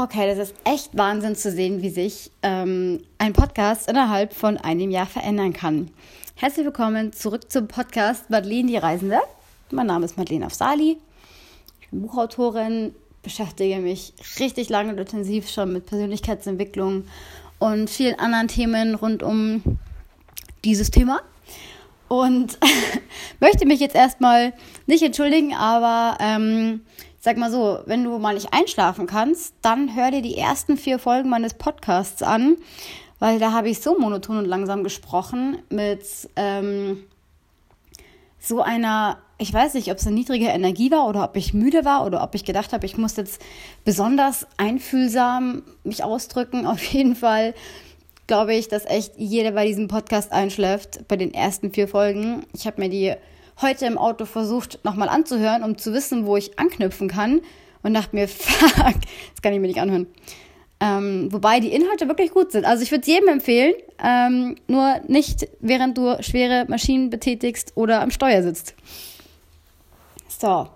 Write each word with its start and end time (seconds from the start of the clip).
Okay, 0.00 0.32
das 0.32 0.50
ist 0.50 0.54
echt 0.62 0.96
Wahnsinn 0.96 1.34
zu 1.34 1.50
sehen, 1.50 1.82
wie 1.82 1.90
sich 1.90 2.30
ähm, 2.44 3.02
ein 3.18 3.32
Podcast 3.32 3.90
innerhalb 3.90 4.32
von 4.32 4.56
einem 4.56 4.92
Jahr 4.92 5.06
verändern 5.06 5.52
kann. 5.52 5.90
Herzlich 6.36 6.64
willkommen 6.64 7.12
zurück 7.12 7.50
zum 7.50 7.66
Podcast 7.66 8.30
Madeleine 8.30 8.68
die 8.68 8.76
Reisende. 8.76 9.18
Mein 9.72 9.88
Name 9.88 10.04
ist 10.04 10.16
Madeleine 10.16 10.46
Afsali. 10.46 10.98
Ich 11.80 11.88
bin 11.88 12.02
Buchautorin, 12.02 12.94
beschäftige 13.24 13.78
mich 13.80 14.12
richtig 14.38 14.68
lange 14.68 14.92
und 14.92 14.98
intensiv 14.98 15.50
schon 15.50 15.72
mit 15.72 15.86
Persönlichkeitsentwicklung 15.86 17.02
und 17.58 17.90
vielen 17.90 18.20
anderen 18.20 18.46
Themen 18.46 18.94
rund 18.94 19.24
um 19.24 19.62
dieses 20.64 20.92
Thema. 20.92 21.22
Und 22.06 22.56
möchte 23.40 23.66
mich 23.66 23.80
jetzt 23.80 23.96
erstmal 23.96 24.52
nicht 24.86 25.02
entschuldigen, 25.02 25.54
aber 25.54 26.18
ähm, 26.20 26.82
sag 27.28 27.36
mal 27.36 27.50
so, 27.50 27.80
wenn 27.84 28.04
du 28.04 28.18
mal 28.18 28.32
nicht 28.32 28.54
einschlafen 28.54 29.06
kannst, 29.06 29.52
dann 29.60 29.94
hör 29.94 30.10
dir 30.10 30.22
die 30.22 30.38
ersten 30.38 30.78
vier 30.78 30.98
Folgen 30.98 31.28
meines 31.28 31.52
Podcasts 31.52 32.22
an, 32.22 32.56
weil 33.18 33.38
da 33.38 33.52
habe 33.52 33.68
ich 33.68 33.80
so 33.80 33.98
monoton 33.98 34.38
und 34.38 34.46
langsam 34.46 34.82
gesprochen 34.82 35.58
mit 35.68 36.00
ähm, 36.36 37.04
so 38.40 38.62
einer, 38.62 39.18
ich 39.36 39.52
weiß 39.52 39.74
nicht, 39.74 39.90
ob 39.90 39.98
es 39.98 40.06
eine 40.06 40.16
niedrige 40.16 40.46
Energie 40.46 40.90
war 40.90 41.06
oder 41.06 41.22
ob 41.22 41.36
ich 41.36 41.52
müde 41.52 41.84
war 41.84 42.06
oder 42.06 42.22
ob 42.22 42.34
ich 42.34 42.46
gedacht 42.46 42.72
habe, 42.72 42.86
ich 42.86 42.96
muss 42.96 43.16
jetzt 43.16 43.42
besonders 43.84 44.46
einfühlsam 44.56 45.64
mich 45.84 46.04
ausdrücken. 46.04 46.66
Auf 46.66 46.82
jeden 46.82 47.14
Fall 47.14 47.52
glaube 48.26 48.54
ich, 48.54 48.68
dass 48.68 48.86
echt 48.86 49.18
jeder 49.18 49.50
bei 49.50 49.66
diesem 49.66 49.86
Podcast 49.86 50.32
einschläft, 50.32 51.06
bei 51.08 51.16
den 51.16 51.34
ersten 51.34 51.72
vier 51.74 51.88
Folgen. 51.88 52.46
Ich 52.54 52.66
habe 52.66 52.80
mir 52.80 52.88
die 52.88 53.14
heute 53.60 53.86
im 53.86 53.98
Auto 53.98 54.24
versucht, 54.24 54.84
nochmal 54.84 55.08
anzuhören, 55.08 55.62
um 55.62 55.78
zu 55.78 55.92
wissen, 55.92 56.26
wo 56.26 56.36
ich 56.36 56.58
anknüpfen 56.58 57.08
kann. 57.08 57.40
Und 57.82 57.94
dachte 57.94 58.14
mir, 58.14 58.28
fuck, 58.28 58.94
das 59.32 59.42
kann 59.42 59.52
ich 59.52 59.60
mir 59.60 59.68
nicht 59.68 59.80
anhören. 59.80 60.06
Ähm, 60.80 61.28
wobei 61.32 61.58
die 61.58 61.72
Inhalte 61.72 62.06
wirklich 62.06 62.30
gut 62.30 62.52
sind. 62.52 62.64
Also 62.64 62.82
ich 62.82 62.90
würde 62.92 63.02
es 63.02 63.08
jedem 63.08 63.28
empfehlen, 63.28 63.74
ähm, 64.02 64.56
nur 64.68 65.00
nicht 65.08 65.48
während 65.60 65.98
du 65.98 66.22
schwere 66.22 66.66
Maschinen 66.68 67.10
betätigst 67.10 67.72
oder 67.74 68.00
am 68.00 68.12
Steuer 68.12 68.42
sitzt. 68.42 68.74
So, 70.28 70.68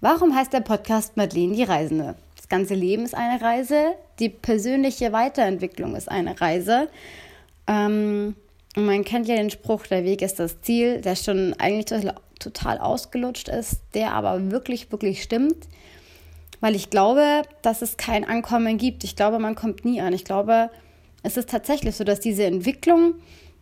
warum 0.00 0.34
heißt 0.34 0.54
der 0.54 0.60
Podcast 0.60 1.18
Madeleine 1.18 1.54
die 1.54 1.64
Reisende? 1.64 2.16
Das 2.36 2.48
ganze 2.48 2.74
Leben 2.74 3.04
ist 3.04 3.14
eine 3.14 3.42
Reise, 3.42 3.94
die 4.20 4.30
persönliche 4.30 5.12
Weiterentwicklung 5.12 5.94
ist 5.96 6.10
eine 6.10 6.40
Reise. 6.40 6.88
Ähm, 7.66 8.36
und 8.76 8.84
man 8.84 9.04
kennt 9.04 9.26
ja 9.26 9.36
den 9.36 9.50
Spruch, 9.50 9.86
der 9.86 10.04
Weg 10.04 10.20
ist 10.20 10.38
das 10.38 10.60
Ziel, 10.60 11.00
der 11.00 11.16
schon 11.16 11.54
eigentlich 11.54 11.86
total 12.38 12.78
ausgelutscht 12.78 13.48
ist, 13.48 13.80
der 13.94 14.12
aber 14.12 14.50
wirklich, 14.50 14.92
wirklich 14.92 15.22
stimmt. 15.22 15.66
Weil 16.60 16.74
ich 16.74 16.90
glaube, 16.90 17.42
dass 17.62 17.80
es 17.80 17.96
kein 17.96 18.24
Ankommen 18.24 18.76
gibt. 18.76 19.02
Ich 19.02 19.16
glaube, 19.16 19.38
man 19.38 19.54
kommt 19.54 19.84
nie 19.86 20.00
an. 20.00 20.12
Ich 20.12 20.24
glaube, 20.24 20.70
es 21.22 21.38
ist 21.38 21.48
tatsächlich 21.48 21.96
so, 21.96 22.04
dass 22.04 22.20
diese 22.20 22.44
Entwicklung 22.44 23.14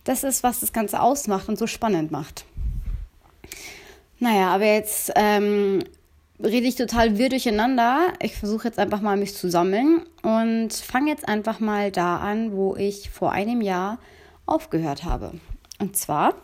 das 0.02 0.24
ist, 0.24 0.42
was 0.42 0.60
das 0.60 0.72
Ganze 0.72 1.00
ausmacht 1.00 1.48
und 1.48 1.58
so 1.58 1.66
spannend 1.66 2.10
macht. 2.10 2.44
Naja, 4.18 4.48
aber 4.48 4.66
jetzt 4.66 5.12
ähm, 5.14 5.82
rede 6.42 6.66
ich 6.66 6.74
total 6.74 7.18
wirr 7.18 7.28
durcheinander. 7.28 8.12
Ich 8.20 8.36
versuche 8.36 8.66
jetzt 8.66 8.78
einfach 8.78 9.00
mal 9.00 9.16
mich 9.16 9.34
zu 9.34 9.48
sammeln 9.48 10.02
und 10.22 10.72
fange 10.72 11.10
jetzt 11.10 11.28
einfach 11.28 11.60
mal 11.60 11.90
da 11.92 12.18
an, 12.18 12.52
wo 12.52 12.74
ich 12.76 13.10
vor 13.10 13.32
einem 13.32 13.60
Jahr 13.60 13.98
aufgehört 14.46 15.04
habe. 15.04 15.32
Und 15.78 15.96
zwar 15.96 16.34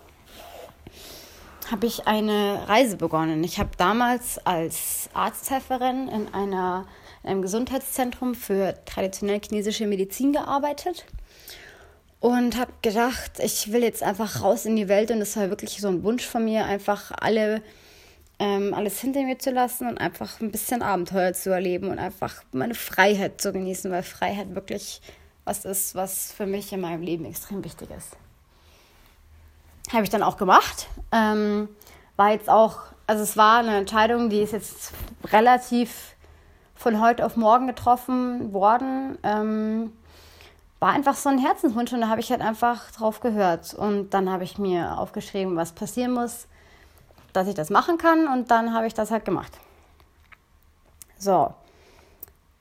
habe 1.70 1.86
ich 1.86 2.06
eine 2.06 2.68
Reise 2.68 2.96
begonnen. 2.96 3.44
Ich 3.44 3.58
habe 3.58 3.70
damals 3.76 4.44
als 4.44 5.08
Arzthelferin 5.14 6.08
in, 6.08 6.34
einer, 6.34 6.86
in 7.22 7.30
einem 7.30 7.42
Gesundheitszentrum 7.42 8.34
für 8.34 8.76
traditionell 8.86 9.40
chinesische 9.40 9.86
Medizin 9.86 10.32
gearbeitet 10.32 11.06
und 12.18 12.58
habe 12.58 12.72
gedacht, 12.82 13.32
ich 13.38 13.72
will 13.72 13.82
jetzt 13.82 14.02
einfach 14.02 14.42
raus 14.42 14.64
in 14.64 14.76
die 14.76 14.88
Welt 14.88 15.10
und 15.10 15.20
es 15.20 15.36
war 15.36 15.48
wirklich 15.48 15.80
so 15.80 15.88
ein 15.88 16.02
Wunsch 16.02 16.26
von 16.26 16.44
mir, 16.44 16.64
einfach 16.66 17.12
alle 17.18 17.62
ähm, 18.40 18.72
alles 18.72 18.98
hinter 19.00 19.22
mir 19.22 19.38
zu 19.38 19.50
lassen 19.50 19.86
und 19.86 19.98
einfach 19.98 20.40
ein 20.40 20.50
bisschen 20.50 20.82
Abenteuer 20.82 21.34
zu 21.34 21.50
erleben 21.50 21.88
und 21.88 21.98
einfach 21.98 22.42
meine 22.52 22.74
Freiheit 22.74 23.40
zu 23.40 23.52
genießen, 23.52 23.90
weil 23.92 24.02
Freiheit 24.02 24.54
wirklich 24.54 25.02
was 25.50 25.64
ist, 25.64 25.96
was 25.96 26.30
für 26.30 26.46
mich 26.46 26.72
in 26.72 26.80
meinem 26.80 27.02
Leben 27.02 27.24
extrem 27.24 27.64
wichtig 27.64 27.90
ist. 27.90 28.16
Habe 29.92 30.04
ich 30.04 30.10
dann 30.10 30.22
auch 30.22 30.36
gemacht. 30.36 30.86
Ähm, 31.10 31.68
war 32.16 32.30
jetzt 32.30 32.48
auch, 32.48 32.78
also 33.08 33.24
es 33.24 33.36
war 33.36 33.58
eine 33.58 33.76
Entscheidung, 33.76 34.30
die 34.30 34.42
ist 34.42 34.52
jetzt 34.52 34.92
relativ 35.24 36.14
von 36.76 37.00
heute 37.00 37.26
auf 37.26 37.36
morgen 37.36 37.66
getroffen 37.66 38.52
worden. 38.52 39.18
Ähm, 39.24 39.92
war 40.78 40.92
einfach 40.92 41.16
so 41.16 41.28
ein 41.28 41.38
Herzenswunsch 41.38 41.92
und 41.92 42.00
da 42.00 42.08
habe 42.08 42.20
ich 42.20 42.30
halt 42.30 42.42
einfach 42.42 42.92
drauf 42.92 43.18
gehört. 43.18 43.74
Und 43.74 44.10
dann 44.10 44.30
habe 44.30 44.44
ich 44.44 44.56
mir 44.56 44.98
aufgeschrieben, 44.98 45.56
was 45.56 45.72
passieren 45.72 46.12
muss, 46.12 46.46
dass 47.32 47.48
ich 47.48 47.54
das 47.54 47.70
machen 47.70 47.98
kann. 47.98 48.28
Und 48.28 48.52
dann 48.52 48.72
habe 48.72 48.86
ich 48.86 48.94
das 48.94 49.10
halt 49.10 49.24
gemacht. 49.24 49.58
So, 51.18 51.52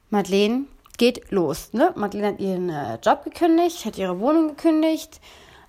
Madeleine 0.09 0.66
geht 0.99 1.31
los. 1.31 1.73
Ne? 1.73 1.91
Madeleine 1.95 2.33
hat 2.33 2.39
ihren 2.39 2.69
äh, 2.69 2.99
Job 3.01 3.23
gekündigt, 3.23 3.85
hat 3.85 3.97
ihre 3.97 4.19
Wohnung 4.19 4.49
gekündigt, 4.49 5.19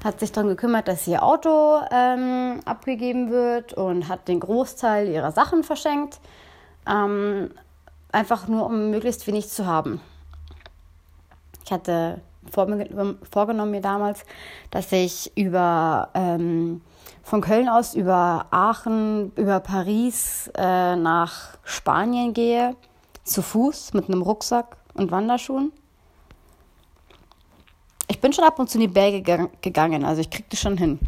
hat 0.04 0.20
sich 0.20 0.32
darum 0.32 0.50
gekümmert, 0.50 0.88
dass 0.88 1.06
ihr 1.06 1.22
Auto 1.22 1.80
ähm, 1.90 2.60
abgegeben 2.66 3.30
wird 3.30 3.72
und 3.72 4.08
hat 4.08 4.28
den 4.28 4.40
Großteil 4.40 5.08
ihrer 5.08 5.32
Sachen 5.32 5.62
verschenkt. 5.62 6.20
Ähm, 6.86 7.50
einfach 8.12 8.48
nur, 8.48 8.66
um 8.66 8.90
möglichst 8.90 9.26
wenig 9.26 9.48
zu 9.48 9.66
haben. 9.66 10.00
Ich 11.64 11.72
hatte 11.72 12.20
vorgenommen 12.50 13.70
mir 13.70 13.80
damals, 13.80 14.24
dass 14.70 14.90
ich 14.90 15.30
über 15.36 16.08
ähm, 16.14 16.80
von 17.22 17.40
Köln 17.42 17.68
aus 17.68 17.94
über 17.94 18.46
Aachen, 18.50 19.30
über 19.36 19.60
Paris 19.60 20.50
äh, 20.56 20.96
nach 20.96 21.58
Spanien 21.62 22.32
gehe, 22.32 22.74
zu 23.22 23.42
Fuß 23.42 23.94
mit 23.94 24.08
einem 24.08 24.22
Rucksack 24.22 24.79
und 24.94 25.10
Wanderschuhen. 25.10 25.72
Ich 28.08 28.20
bin 28.20 28.32
schon 28.32 28.44
ab 28.44 28.58
und 28.58 28.68
zu 28.68 28.76
in 28.76 28.82
die 28.82 28.88
Berge 28.88 29.48
gegangen, 29.60 30.04
also 30.04 30.20
ich 30.20 30.30
krieg 30.30 30.48
das 30.50 30.60
schon 30.60 30.76
hin. 30.76 30.98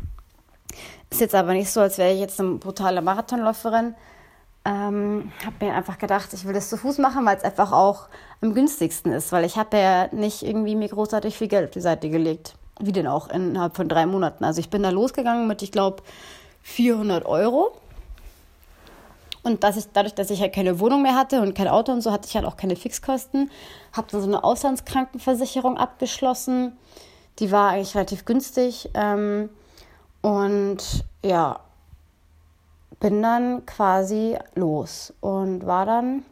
Ist 1.11 1.21
jetzt 1.21 1.35
aber 1.35 1.53
nicht 1.53 1.71
so, 1.71 1.81
als 1.81 1.99
wäre 1.99 2.13
ich 2.13 2.21
jetzt 2.21 2.41
eine 2.41 2.55
brutale 2.55 3.03
Marathonläuferin. 3.03 3.95
Ähm, 4.65 5.33
habe 5.45 5.67
mir 5.67 5.75
einfach 5.75 5.99
gedacht, 5.99 6.33
ich 6.33 6.45
will 6.45 6.55
das 6.55 6.71
zu 6.71 6.77
Fuß 6.77 6.99
machen, 6.99 7.27
weil 7.27 7.37
es 7.37 7.43
einfach 7.43 7.73
auch 7.73 8.09
am 8.41 8.55
günstigsten 8.55 9.13
ist, 9.13 9.33
weil 9.33 9.45
ich 9.45 9.57
habe 9.57 9.77
ja 9.77 10.09
nicht 10.13 10.43
irgendwie 10.43 10.77
mir 10.77 10.89
großartig 10.89 11.37
viel 11.37 11.49
Geld 11.49 11.65
auf 11.65 11.71
die 11.73 11.81
Seite 11.81 12.09
gelegt. 12.09 12.55
Wie 12.81 12.93
denn 12.93 13.07
auch 13.07 13.29
innerhalb 13.29 13.77
von 13.77 13.89
drei 13.89 14.07
Monaten. 14.07 14.45
Also 14.45 14.61
ich 14.61 14.71
bin 14.71 14.83
da 14.83 14.91
losgegangen 14.91 15.47
mit, 15.47 15.63
ich 15.63 15.73
glaube, 15.73 16.03
400 16.63 17.27
Euro 17.27 17.77
und 19.43 19.65
dass 19.65 19.77
ich, 19.77 19.87
dadurch, 19.93 20.15
dass 20.15 20.31
ich 20.31 20.41
halt 20.41 20.55
keine 20.55 20.79
Wohnung 20.79 21.03
mehr 21.03 21.17
hatte 21.17 21.41
und 21.41 21.55
kein 21.55 21.69
Auto 21.69 21.93
und 21.93 22.01
so, 22.01 22.13
hatte 22.13 22.29
ich 22.29 22.37
halt 22.37 22.45
auch 22.45 22.57
keine 22.57 22.77
Fixkosten. 22.77 23.51
Habe 23.93 24.07
dann 24.11 24.21
so 24.21 24.29
eine 24.29 24.45
Auslandskrankenversicherung 24.45 25.77
abgeschlossen. 25.79 26.77
Die 27.39 27.51
war 27.51 27.71
eigentlich 27.71 27.95
relativ 27.97 28.25
günstig. 28.25 28.91
Ähm, 28.95 29.49
und 30.21 31.05
ja, 31.25 31.59
bin 33.01 33.21
dann 33.21 33.67
quasi 33.67 34.39
los 34.55 35.13
und 35.21 35.67
war 35.67 35.87
dann 35.87 36.25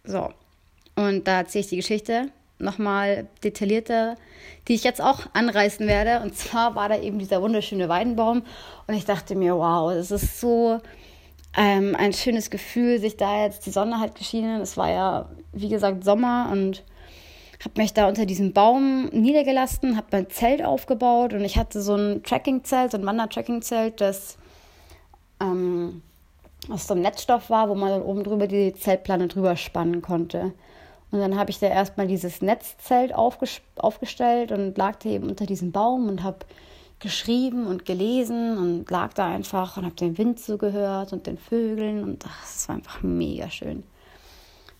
So, 0.04 0.32
und 0.94 1.26
da 1.26 1.38
erzähle 1.38 1.60
ich 1.60 1.68
die 1.68 1.76
Geschichte 1.76 2.30
nochmal 2.58 3.26
detaillierter, 3.44 4.16
die 4.66 4.74
ich 4.74 4.84
jetzt 4.84 5.02
auch 5.02 5.26
anreißen 5.34 5.86
werde. 5.86 6.22
Und 6.24 6.36
zwar 6.36 6.74
war 6.74 6.88
da 6.88 6.98
eben 6.98 7.18
dieser 7.18 7.42
wunderschöne 7.42 7.88
Weidenbaum. 7.88 8.42
Und 8.86 8.94
ich 8.94 9.04
dachte 9.04 9.34
mir, 9.34 9.56
wow, 9.56 9.92
das 9.92 10.10
ist 10.10 10.40
so 10.40 10.80
ähm, 11.56 11.94
ein 11.98 12.12
schönes 12.12 12.50
Gefühl, 12.50 12.98
sich 12.98 13.16
da 13.16 13.44
jetzt 13.44 13.66
die 13.66 13.70
Sonne 13.70 14.00
hat 14.00 14.14
geschienen. 14.14 14.60
Es 14.60 14.76
war 14.76 14.90
ja, 14.90 15.28
wie 15.52 15.68
gesagt, 15.68 16.04
Sommer 16.04 16.48
und 16.50 16.82
habe 17.64 17.80
mich 17.80 17.94
da 17.94 18.08
unter 18.08 18.26
diesem 18.26 18.52
Baum 18.52 19.06
niedergelassen, 19.06 19.96
habe 19.96 20.08
mein 20.12 20.30
Zelt 20.30 20.64
aufgebaut 20.64 21.32
und 21.32 21.44
ich 21.44 21.56
hatte 21.56 21.80
so 21.80 21.94
ein 21.94 22.22
Trekkingzelt, 22.22 22.92
so 22.92 22.98
ein 22.98 23.06
Wander-Trekkingzelt, 23.06 24.00
das 24.00 24.36
ähm, 25.40 26.02
aus 26.68 26.86
so 26.86 26.94
einem 26.94 27.02
Netzstoff 27.02 27.50
war, 27.50 27.68
wo 27.68 27.74
man 27.74 27.90
dann 27.90 28.02
oben 28.02 28.24
drüber 28.24 28.46
die 28.46 28.74
Zeltplane 28.74 29.28
drüber 29.28 29.56
spannen 29.56 30.02
konnte. 30.02 30.52
Und 31.10 31.20
dann 31.20 31.36
habe 31.38 31.50
ich 31.50 31.58
da 31.58 31.68
erstmal 31.68 32.08
dieses 32.08 32.42
Netzzelt 32.42 33.14
aufgestellt 33.14 34.52
und 34.52 34.76
lag 34.76 34.96
da 34.96 35.08
eben 35.08 35.28
unter 35.28 35.46
diesem 35.46 35.72
Baum 35.72 36.08
und 36.08 36.22
habe 36.22 36.38
geschrieben 36.98 37.66
und 37.66 37.84
gelesen 37.84 38.58
und 38.58 38.90
lag 38.90 39.12
da 39.12 39.26
einfach 39.26 39.76
und 39.76 39.84
habe 39.84 39.94
den 39.94 40.18
Wind 40.18 40.40
zugehört 40.40 41.12
und 41.12 41.26
den 41.26 41.38
Vögeln 41.38 42.02
und 42.02 42.24
das 42.24 42.68
war 42.68 42.76
einfach 42.76 43.02
mega 43.02 43.50
schön. 43.50 43.82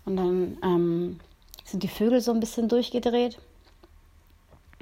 Und 0.04 0.16
dann 0.16 0.58
ähm, 0.62 1.20
sind 1.66 1.82
die 1.82 1.88
Vögel 1.88 2.20
so 2.20 2.32
ein 2.32 2.40
bisschen 2.40 2.68
durchgedreht. 2.68 3.38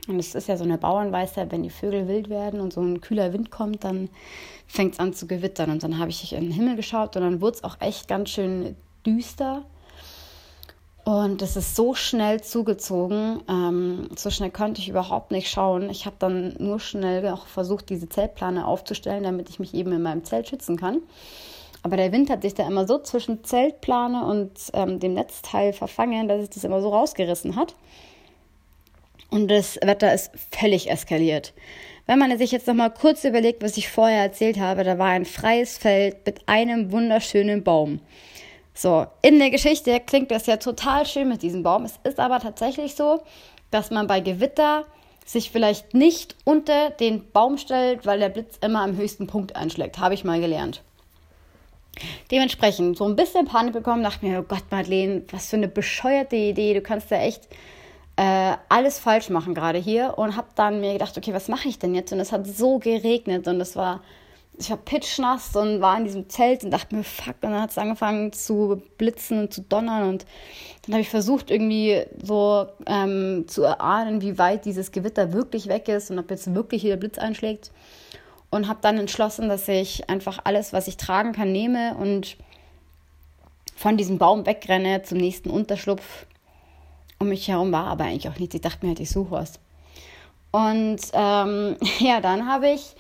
Und 0.07 0.19
es 0.19 0.35
ist 0.35 0.49
ja 0.49 0.57
so 0.57 0.65
eine 0.65 0.77
Bauernweisheit, 0.77 1.51
wenn 1.51 1.63
die 1.63 1.71
Vögel 1.71 2.07
wild 2.09 2.29
werden 2.29 2.61
und 2.61 2.75
so 2.75 2.83
ein 2.83 3.01
kühler 3.01 3.33
Wind 3.33 3.51
kommt, 3.51 3.85
dann 3.85 4.11
fängt 4.67 4.95
es 4.95 5.01
an 5.01 5.15
zu 5.15 5.27
gewittern. 5.27 5.71
Und 5.71 5.83
dann 5.83 5.99
habe 5.99 6.11
ich 6.11 6.33
in 6.33 6.43
den 6.43 6.53
Himmel 6.53 6.77
geschaut 6.77 7.17
und 7.17 7.23
dann 7.23 7.41
wurde 7.41 7.57
es 7.57 7.65
auch 7.65 7.81
echt 7.81 8.07
ganz 8.07 8.31
schön 8.31 8.77
düster. 9.07 9.65
Und 11.05 11.41
es 11.43 11.57
ist 11.57 11.75
so 11.75 11.95
schnell 11.95 12.43
zugezogen. 12.43 13.43
Ähm, 13.49 14.09
so 14.17 14.31
schnell 14.31 14.51
konnte 14.51 14.81
ich 14.81 14.89
überhaupt 14.89 15.31
nicht 15.31 15.51
schauen. 15.51 15.89
Ich 15.89 16.05
habe 16.05 16.17
dann 16.19 16.55
nur 16.59 16.81
schnell 16.81 17.27
auch 17.29 17.47
versucht, 17.47 17.89
diese 17.89 18.09
Zeltplane 18.09 18.67
aufzustellen, 18.67 19.23
damit 19.23 19.49
ich 19.49 19.59
mich 19.59 19.73
eben 19.75 19.93
in 19.93 20.03
meinem 20.03 20.25
Zelt 20.25 20.49
schützen 20.49 20.77
kann. 20.77 21.01
Aber 21.85 21.99
der 21.99 22.13
Wind 22.13 22.31
hat 22.31 22.41
sich 22.41 22.55
da 22.55 22.67
immer 22.67 22.87
so 22.87 22.99
zwischen 22.99 23.45
Zeltplane 23.45 24.25
und 24.25 24.53
ähm, 24.73 25.01
dem 25.01 25.13
Netzteil 25.13 25.75
verfangen, 25.75 26.29
dass 26.29 26.41
es 26.41 26.49
das 26.49 26.65
immer 26.65 26.81
so 26.81 26.89
rausgerissen 26.89 27.57
hat. 27.57 27.75
Und 29.31 29.49
das 29.49 29.77
Wetter 29.83 30.15
ist 30.15 30.33
völlig 30.51 30.91
eskaliert. 30.91 31.53
Wenn 32.07 32.19
man 32.19 32.39
sich 32.39 32.53
jetzt 32.53 32.67
noch 32.67 32.75
mal 32.75 32.89
kurz 32.89 33.25
überlegt, 33.25 33.63
was 33.63 33.77
ich 33.77 33.91
vorher 33.91 34.23
erzählt 34.23 34.59
habe, 34.59 34.83
da 34.83 34.99
war 34.99 35.09
ein 35.09 35.27
freies 35.27 35.77
Feld 35.77 36.25
mit 36.25 36.49
einem 36.49 36.91
wunderschönen 36.91 37.63
Baum. 37.63 38.01
So, 38.73 39.07
in 39.21 39.39
der 39.39 39.51
Geschichte 39.51 40.01
klingt 40.01 40.31
das 40.31 40.47
ja 40.47 40.57
total 40.57 41.05
schön 41.05 41.29
mit 41.29 41.43
diesem 41.43 41.63
Baum. 41.63 41.85
Es 41.85 42.01
ist 42.03 42.19
aber 42.19 42.41
tatsächlich 42.41 42.95
so, 42.95 43.21
dass 43.71 43.91
man 43.91 44.07
bei 44.07 44.21
Gewitter 44.21 44.87
sich 45.27 45.51
vielleicht 45.51 45.93
nicht 45.93 46.35
unter 46.45 46.89
den 46.91 47.31
Baum 47.31 47.59
stellt, 47.59 48.07
weil 48.07 48.21
der 48.21 48.31
Blitz 48.31 48.57
immer 48.63 48.81
am 48.81 48.97
höchsten 48.97 49.27
Punkt 49.27 49.55
einschlägt. 49.55 49.99
Habe 49.99 50.15
ich 50.15 50.25
mal 50.25 50.41
gelernt. 50.41 50.83
Dementsprechend 52.31 52.97
so 52.97 53.05
ein 53.05 53.17
bisschen 53.17 53.47
Panik 53.47 53.73
bekommen, 53.73 54.03
dachte 54.03 54.25
mir, 54.25 54.41
oh 54.41 54.43
Gott, 54.43 54.65
Madeleine, 54.71 55.23
was 55.31 55.49
für 55.49 55.57
eine 55.57 55.69
bescheuerte 55.69 56.37
Idee. 56.37 56.75
Du 56.75 56.81
kannst 56.81 57.11
ja 57.11 57.19
echt 57.19 57.49
äh, 58.17 58.57
alles 58.69 58.99
falsch 58.99 59.31
machen 59.31 59.55
gerade 59.55 59.79
hier. 59.79 60.15
Und 60.17 60.37
habe 60.37 60.49
dann 60.55 60.81
mir 60.81 60.93
gedacht, 60.93 61.17
okay, 61.17 61.33
was 61.33 61.49
mache 61.49 61.69
ich 61.69 61.79
denn 61.79 61.95
jetzt? 61.95 62.13
Und 62.13 62.21
es 62.21 62.33
hat 62.33 62.47
so 62.47 62.79
geregnet 62.79 63.47
und 63.49 63.61
es 63.61 63.77
war 63.77 64.01
ich 64.59 64.71
war 64.71 64.77
pitschnass 64.77 65.55
und 65.57 65.81
war 65.81 65.99
in 65.99 66.05
diesem 66.05 66.29
Zelt 66.29 66.65
und 66.65 66.71
dachte 66.71 66.95
mir, 66.95 67.03
fuck, 67.03 67.35
und 67.43 67.51
dann 67.51 67.61
hat 67.61 67.71
es 67.71 67.79
angefangen 67.79 68.33
zu 68.33 68.83
blitzen 68.99 69.41
und 69.41 69.53
zu 69.53 69.63
donnern 69.63 70.09
und 70.09 70.27
dann 70.85 70.95
habe 70.95 71.01
ich 71.01 71.11
versucht, 71.11 71.51
irgendwie 71.51 72.05
so 72.23 72.67
ähm, 72.87 73.47
zu 73.49 73.63
erahnen, 73.63 74.21
wie 74.21 74.39
weit 74.39 74.65
dieses 74.65 74.93
Gewitter 74.93 75.33
wirklich 75.33 75.67
weg 75.67 75.89
ist 75.89 76.11
und 76.11 76.19
ob 76.19 76.31
jetzt 76.31 76.55
wirklich 76.55 76.83
hier 76.83 76.93
der 76.93 76.99
Blitz 76.99 77.19
einschlägt 77.19 77.71
und 78.55 78.69
habe 78.69 78.79
dann 78.83 78.99
entschlossen, 78.99 79.49
dass 79.49 79.69
ich 79.69 80.09
einfach 80.09 80.39
alles, 80.45 80.73
was 80.73 80.87
ich 80.87 80.97
tragen 80.97 81.33
kann, 81.33 81.51
nehme 81.51 81.97
und 81.97 82.37
von 83.77 83.97
diesem 83.97 84.19
Baum 84.19 84.47
wegrenne 84.47 85.03
zum 85.03 85.19
nächsten 85.19 85.51
Unterschlupf. 85.51 86.27
Um 87.19 87.29
mich 87.29 87.49
herum 87.49 87.73
war 87.73 87.87
aber 87.87 88.05
eigentlich 88.05 88.29
auch 88.29 88.39
nichts. 88.39 88.55
Ich 88.55 88.61
dachte 88.61 88.79
mir 88.85 88.91
halt, 88.91 89.01
ich 89.01 89.11
suche 89.11 89.33
was. 89.33 89.55
Und 90.53 91.01
ähm, 91.13 91.77
ja, 91.99 92.21
dann 92.21 92.47
habe 92.47 92.71
ich 92.71 92.95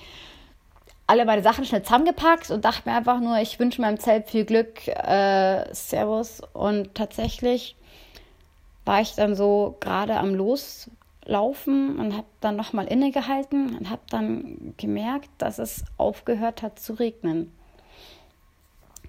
alle 1.06 1.24
meine 1.24 1.42
Sachen 1.42 1.64
schnell 1.64 1.82
zusammengepackt 1.82 2.50
und 2.50 2.64
dachte 2.64 2.88
mir 2.88 2.96
einfach 2.96 3.20
nur, 3.20 3.38
ich 3.38 3.60
wünsche 3.60 3.80
meinem 3.80 4.00
Zelt 4.00 4.28
viel 4.28 4.44
Glück, 4.44 4.88
äh, 4.88 5.72
Servus. 5.72 6.42
Und 6.52 6.94
tatsächlich 6.94 7.76
war 8.84 9.00
ich 9.00 9.14
dann 9.14 9.36
so 9.36 9.76
gerade 9.80 10.16
am 10.16 10.34
Loslaufen 11.26 11.98
und 11.98 12.16
habe 12.16 12.26
dann 12.40 12.56
nochmal 12.56 12.86
innegehalten 12.86 13.76
und 13.76 13.90
habe 13.90 14.02
dann 14.10 14.74
gemerkt, 14.76 15.30
dass 15.38 15.58
es 15.58 15.84
aufgehört 15.96 16.62
hat 16.62 16.78
zu 16.78 16.94
regnen. 16.94 17.52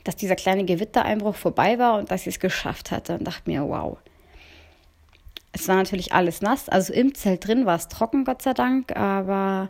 Dass 0.04 0.16
dieser 0.16 0.36
kleine 0.36 0.66
Gewittereinbruch 0.66 1.36
vorbei 1.36 1.80
war 1.80 1.98
und 1.98 2.12
dass 2.12 2.22
ich 2.22 2.36
es 2.36 2.40
geschafft 2.40 2.92
hatte 2.92 3.18
und 3.18 3.24
dachte 3.26 3.50
mir, 3.50 3.68
wow. 3.68 3.98
Es 5.52 5.68
war 5.68 5.76
natürlich 5.76 6.12
alles 6.14 6.42
nass, 6.42 6.68
also 6.68 6.92
im 6.94 7.16
Zelt 7.16 7.48
drin 7.48 7.66
war 7.66 7.78
es 7.78 7.88
trocken, 7.88 8.26
Gott 8.26 8.42
sei 8.42 8.54
Dank, 8.54 8.96
aber 8.96 9.70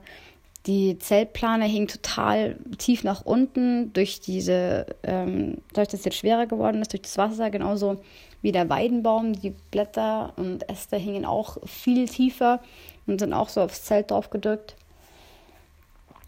die 0.66 0.98
Zeltplane 0.98 1.66
hing 1.66 1.88
total 1.88 2.58
tief 2.78 3.04
nach 3.04 3.24
unten 3.26 3.94
durch 3.94 4.20
diese, 4.20 4.88
ähm, 5.04 5.58
dadurch, 5.74 5.90
dass 5.90 6.00
es 6.00 6.06
jetzt 6.06 6.18
schwerer 6.18 6.48
geworden 6.48 6.82
ist, 6.82 6.92
durch 6.92 7.04
das 7.04 7.18
Wasser, 7.18 7.50
genauso 7.52 8.02
wie 8.42 8.52
der 8.52 8.70
Weidenbaum. 8.70 9.34
Die 9.34 9.54
Blätter 9.72 10.34
und 10.38 10.68
Äste 10.70 10.98
hingen 10.98 11.26
auch 11.26 11.58
viel 11.66 12.08
tiefer 12.08 12.62
und 13.06 13.20
sind 13.20 13.34
auch 13.34 13.50
so 13.50 13.62
aufs 13.62 13.84
Zelt 13.84 14.12
drauf 14.12 14.32
gedrückt. 14.32 14.76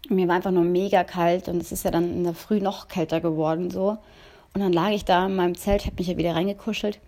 Mir 0.08 0.28
war 0.28 0.36
einfach 0.36 0.52
nur 0.52 0.64
mega 0.64 1.04
kalt 1.04 1.48
und 1.48 1.60
es 1.60 1.72
ist 1.72 1.84
ja 1.84 1.90
dann 1.90 2.10
in 2.10 2.24
der 2.24 2.34
Früh 2.34 2.60
noch 2.60 2.88
kälter 2.88 3.20
geworden 3.20 3.70
so. 3.70 3.98
Und 4.54 4.60
dann 4.60 4.72
lag 4.72 4.90
ich 4.90 5.04
da 5.04 5.26
in 5.26 5.36
meinem 5.36 5.56
Zelt, 5.56 5.84
habe 5.84 5.96
mich 5.98 6.06
ja 6.06 6.16
wieder 6.16 6.34
reingekuschelt 6.34 7.00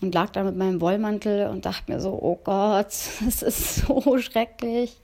und 0.00 0.14
lag 0.14 0.30
da 0.30 0.44
mit 0.44 0.56
meinem 0.56 0.80
Wollmantel 0.80 1.48
und 1.48 1.66
dachte 1.66 1.92
mir 1.92 2.00
so, 2.00 2.10
oh 2.10 2.38
Gott, 2.42 2.86
es 3.26 3.42
ist 3.42 3.76
so 3.76 4.18
schrecklich. 4.18 4.96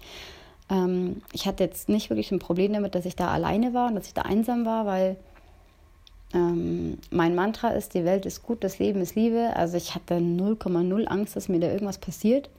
Ähm, 0.71 1.23
ich 1.33 1.47
hatte 1.47 1.65
jetzt 1.65 1.89
nicht 1.89 2.11
wirklich 2.11 2.33
ein 2.33 2.39
Problem 2.39 2.73
damit, 2.73 2.95
dass 2.95 3.05
ich 3.05 3.17
da 3.17 3.29
alleine 3.29 3.75
war 3.75 3.89
und 3.89 3.95
dass 3.95 4.07
ich 4.07 4.15
da 4.15 4.23
einsam 4.23 4.65
war, 4.65 4.87
weil 4.87 5.17
ähm, 6.33 6.99
mein 7.11 7.35
Mantra 7.35 7.69
ist, 7.69 7.95
die 7.95 8.05
Welt 8.05 8.27
ist 8.27 8.43
gut, 8.43 8.65
das 8.65 8.79
Leben 8.79 9.01
ist 9.01 9.15
Liebe. 9.15 9.55
Also 9.55 9.77
ich 9.77 9.95
hatte 9.95 10.17
0,0 10.17 11.05
Angst, 11.07 11.37
dass 11.37 11.49
mir 11.49 11.61
da 11.61 11.69
irgendwas 11.69 11.99
passiert. 11.99 12.51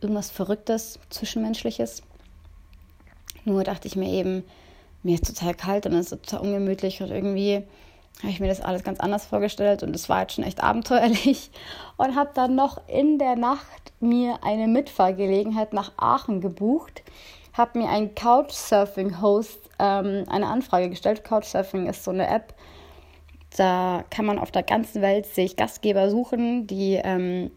Irgendwas 0.00 0.30
Verrücktes, 0.30 0.98
Zwischenmenschliches. 1.10 2.02
Nur 3.44 3.64
dachte 3.64 3.88
ich 3.88 3.96
mir 3.96 4.10
eben, 4.10 4.44
mir 5.02 5.14
ist 5.14 5.26
total 5.26 5.54
kalt 5.54 5.86
und 5.86 5.94
es 5.94 6.12
ist 6.12 6.24
total 6.24 6.46
ungemütlich 6.46 7.02
und 7.02 7.10
irgendwie 7.10 7.62
habe 8.18 8.30
ich 8.30 8.40
mir 8.40 8.48
das 8.48 8.60
alles 8.60 8.84
ganz 8.84 9.00
anders 9.00 9.26
vorgestellt 9.26 9.82
und 9.82 9.94
es 9.96 10.08
war 10.08 10.22
jetzt 10.22 10.34
schon 10.34 10.44
echt 10.44 10.62
abenteuerlich 10.62 11.50
und 11.96 12.14
habe 12.14 12.30
dann 12.34 12.54
noch 12.54 12.80
in 12.88 13.18
der 13.18 13.36
Nacht 13.36 13.92
mir 14.00 14.38
eine 14.42 14.68
Mitfahrgelegenheit 14.68 15.72
nach 15.72 15.92
Aachen 15.96 16.40
gebucht, 16.40 17.02
habe 17.52 17.78
mir 17.78 17.88
einen 17.88 18.14
Couchsurfing-Host 18.14 19.58
ähm, 19.78 20.24
eine 20.28 20.46
Anfrage 20.46 20.88
gestellt. 20.88 21.24
Couchsurfing 21.24 21.86
ist 21.86 22.04
so 22.04 22.10
eine 22.10 22.28
App, 22.28 22.54
da 23.56 24.04
kann 24.10 24.24
man 24.24 24.38
auf 24.38 24.50
der 24.50 24.62
ganzen 24.62 25.02
Welt 25.02 25.26
sich 25.26 25.56
Gastgeber 25.56 26.08
suchen, 26.10 26.66
die 26.66 27.00
ähm, 27.02 27.50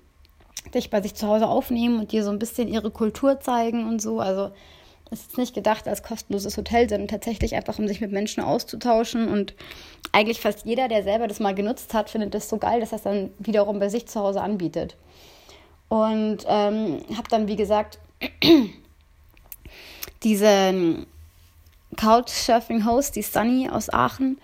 dich 0.73 0.89
bei 0.89 1.01
sich 1.01 1.15
zu 1.15 1.27
Hause 1.27 1.47
aufnehmen 1.47 1.99
und 1.99 2.11
dir 2.11 2.23
so 2.23 2.31
ein 2.31 2.39
bisschen 2.39 2.67
ihre 2.67 2.91
Kultur 2.91 3.39
zeigen 3.39 3.87
und 3.87 4.01
so. 4.01 4.19
Also 4.19 4.51
Es 5.11 5.21
ist 5.21 5.37
nicht 5.37 5.53
gedacht 5.53 5.87
als 5.87 6.03
kostenloses 6.03 6.57
Hotel, 6.57 6.89
sondern 6.89 7.07
tatsächlich 7.07 7.55
einfach, 7.55 7.79
um 7.79 7.87
sich 7.87 8.01
mit 8.01 8.11
Menschen 8.11 8.43
auszutauschen. 8.43 9.27
Und 9.27 9.53
eigentlich 10.15 10.39
fast 10.39 10.65
jeder, 10.65 10.87
der 10.87 11.03
selber 11.03 11.27
das 11.27 11.41
mal 11.41 11.53
genutzt 11.53 11.93
hat, 11.93 12.09
findet 12.09 12.33
das 12.33 12.47
so 12.47 12.57
geil, 12.57 12.79
dass 12.79 12.93
er 12.93 12.97
es 12.97 13.03
dann 13.03 13.31
wiederum 13.37 13.79
bei 13.79 13.89
sich 13.89 14.07
zu 14.07 14.21
Hause 14.21 14.41
anbietet. 14.41 14.95
Und 15.89 16.37
ähm, 16.47 17.01
habe 17.17 17.27
dann, 17.29 17.49
wie 17.49 17.57
gesagt, 17.57 17.99
diesen 20.23 21.05
Couchsurfing-Host, 21.97 23.17
die 23.17 23.23
Sunny 23.23 23.69
aus 23.69 23.93
Aachen, 23.93 24.39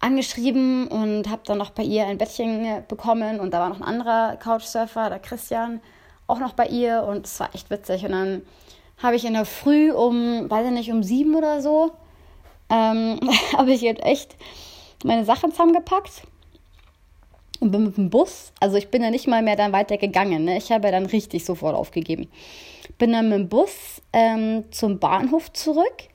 angeschrieben 0.00 0.86
und 0.88 1.30
habe 1.30 1.42
dann 1.46 1.58
noch 1.58 1.70
bei 1.70 1.82
ihr 1.82 2.06
ein 2.06 2.18
Bettchen 2.18 2.84
bekommen 2.86 3.40
und 3.40 3.52
da 3.52 3.60
war 3.60 3.70
noch 3.70 3.80
ein 3.80 3.86
anderer 3.86 4.36
Couchsurfer, 4.36 5.08
der 5.08 5.18
Christian, 5.18 5.80
auch 6.26 6.40
noch 6.40 6.52
bei 6.52 6.66
ihr 6.66 7.04
und 7.04 7.26
es 7.26 7.40
war 7.40 7.54
echt 7.54 7.70
witzig. 7.70 8.04
Und 8.04 8.12
dann 8.12 8.42
habe 9.02 9.16
ich 9.16 9.24
in 9.24 9.32
der 9.32 9.46
Früh 9.46 9.92
um, 9.92 10.50
weiß 10.50 10.66
ich 10.66 10.72
nicht, 10.72 10.92
um 10.92 11.02
sieben 11.02 11.34
oder 11.34 11.62
so, 11.62 11.92
ähm, 12.68 13.18
habe 13.56 13.72
ich 13.72 13.80
jetzt 13.80 14.02
echt 14.02 14.36
meine 15.04 15.24
Sachen 15.24 15.50
zusammengepackt 15.50 16.22
und 17.60 17.70
bin 17.70 17.84
mit 17.84 17.96
dem 17.96 18.10
Bus, 18.10 18.52
also 18.60 18.76
ich 18.76 18.88
bin 18.88 19.02
ja 19.02 19.10
nicht 19.10 19.26
mal 19.26 19.42
mehr 19.42 19.56
dann 19.56 19.72
weiter 19.72 19.96
gegangen, 19.96 20.44
ne? 20.44 20.56
ich 20.56 20.72
habe 20.72 20.86
ja 20.88 20.92
dann 20.92 21.06
richtig 21.06 21.44
sofort 21.44 21.74
aufgegeben. 21.74 22.28
Bin 22.98 23.12
dann 23.12 23.28
mit 23.28 23.38
dem 23.38 23.48
Bus 23.48 24.02
ähm, 24.12 24.64
zum 24.70 24.98
Bahnhof 24.98 25.52
zurück 25.52 26.08